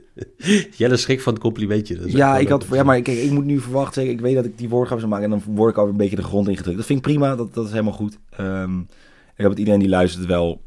Jelle 0.78 0.96
schrik 0.96 1.20
van 1.20 1.32
het 1.32 1.42
complimentje. 1.42 1.96
Dat 1.96 2.12
Ja, 2.12 2.38
ik 2.38 2.48
had, 2.48 2.66
ja, 2.70 2.82
maar 2.82 3.00
kijk, 3.00 3.18
ik 3.18 3.30
moet 3.30 3.44
nu 3.44 3.60
verwachten. 3.60 4.08
Ik 4.08 4.20
weet 4.20 4.34
dat 4.34 4.44
ik 4.44 4.58
die 4.58 4.68
woordgrap 4.68 4.98
zou 4.98 5.10
maken 5.10 5.32
en 5.32 5.38
dan 5.38 5.54
word 5.54 5.70
ik 5.70 5.76
alweer 5.76 5.92
een 5.92 5.98
beetje 5.98 6.16
de 6.16 6.22
grond 6.22 6.48
ingedrukt. 6.48 6.76
Dat 6.76 6.86
vind 6.86 6.98
ik 6.98 7.04
prima, 7.04 7.36
dat, 7.36 7.54
dat 7.54 7.64
is 7.64 7.70
helemaal 7.70 7.92
goed. 7.92 8.18
Ehm, 8.30 8.80
ik 8.80 8.88
hoop 9.36 9.48
dat 9.48 9.58
iedereen 9.58 9.80
die 9.80 9.88
luistert 9.88 10.26
wel 10.26 10.62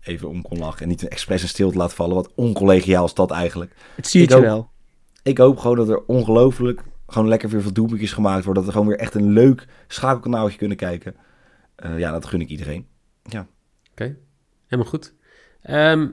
even 0.00 0.28
om 0.28 0.42
kon 0.42 0.58
lachen. 0.58 0.82
En 0.82 0.88
niet 0.88 1.02
een 1.02 1.08
expres 1.08 1.42
een 1.42 1.48
stilte 1.48 1.76
laat 1.76 1.94
vallen. 1.94 2.14
Wat 2.14 2.32
oncollegiaal 2.34 3.04
is 3.04 3.14
dat 3.14 3.30
eigenlijk. 3.30 3.74
Het 3.96 4.06
zie 4.06 4.22
Ik 4.22 4.30
je 4.30 4.40
wel. 4.40 4.70
Ik 5.22 5.38
hoop 5.38 5.58
gewoon 5.58 5.76
dat 5.76 5.88
er 5.88 6.04
ongelooflijk 6.06 6.82
gewoon 7.06 7.28
lekker 7.28 7.48
weer 7.48 7.62
veel 7.62 7.72
doelpuntjes 7.72 8.12
gemaakt 8.12 8.44
worden. 8.44 8.62
Dat 8.62 8.72
we 8.72 8.78
gewoon 8.78 8.96
weer 8.96 9.04
echt 9.04 9.14
een 9.14 9.32
leuk 9.32 9.66
schakelkanaaltje 9.88 10.58
kunnen 10.58 10.76
kijken. 10.76 11.14
Eh, 11.76 11.98
ja, 11.98 12.10
dat 12.10 12.26
gun 12.26 12.40
ik 12.40 12.48
iedereen. 12.48 12.86
Helemaal 14.66 14.90
goed. 14.90 15.14
Ehm, 15.62 16.08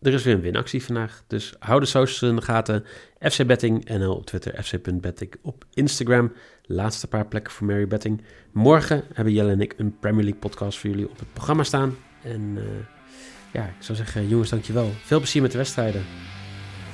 er 0.00 0.12
is 0.12 0.22
weer 0.22 0.34
een 0.34 0.40
winactie 0.40 0.84
vandaag. 0.84 1.24
Dus 1.26 1.54
hou 1.58 1.80
de 1.80 1.86
socials 1.86 2.22
in 2.22 2.36
de 2.36 2.42
gaten. 2.42 2.84
FC 3.20 3.46
Betting 3.46 3.88
NL 3.88 4.14
op 4.14 4.26
Twitter. 4.26 4.62
FC.betting 4.62 5.34
op 5.42 5.64
Instagram. 5.72 6.32
Laatste 6.62 7.08
paar 7.08 7.26
plekken 7.26 7.52
voor 7.52 7.66
Mary 7.66 7.86
Betting. 7.86 8.22
Morgen 8.52 9.04
hebben 9.12 9.32
Jelle 9.32 9.50
en 9.50 9.60
ik 9.60 9.74
een 9.76 9.98
Premier 9.98 10.22
League 10.22 10.40
podcast 10.40 10.78
voor 10.78 10.90
jullie 10.90 11.08
op 11.08 11.18
het 11.18 11.32
programma 11.32 11.62
staan. 11.62 11.96
En 12.22 12.52
eh, 12.56 12.62
ja, 13.52 13.64
ik 13.64 13.82
zou 13.82 13.98
zeggen, 13.98 14.28
jongens, 14.28 14.50
dankjewel. 14.50 14.90
Veel 15.02 15.18
plezier 15.18 15.42
met 15.42 15.52
de 15.52 15.58
wedstrijden. 15.58 16.04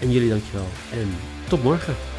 En 0.01 0.11
jullie 0.11 0.29
dankjewel. 0.29 0.67
En 0.93 1.09
tot 1.49 1.63
morgen. 1.63 2.12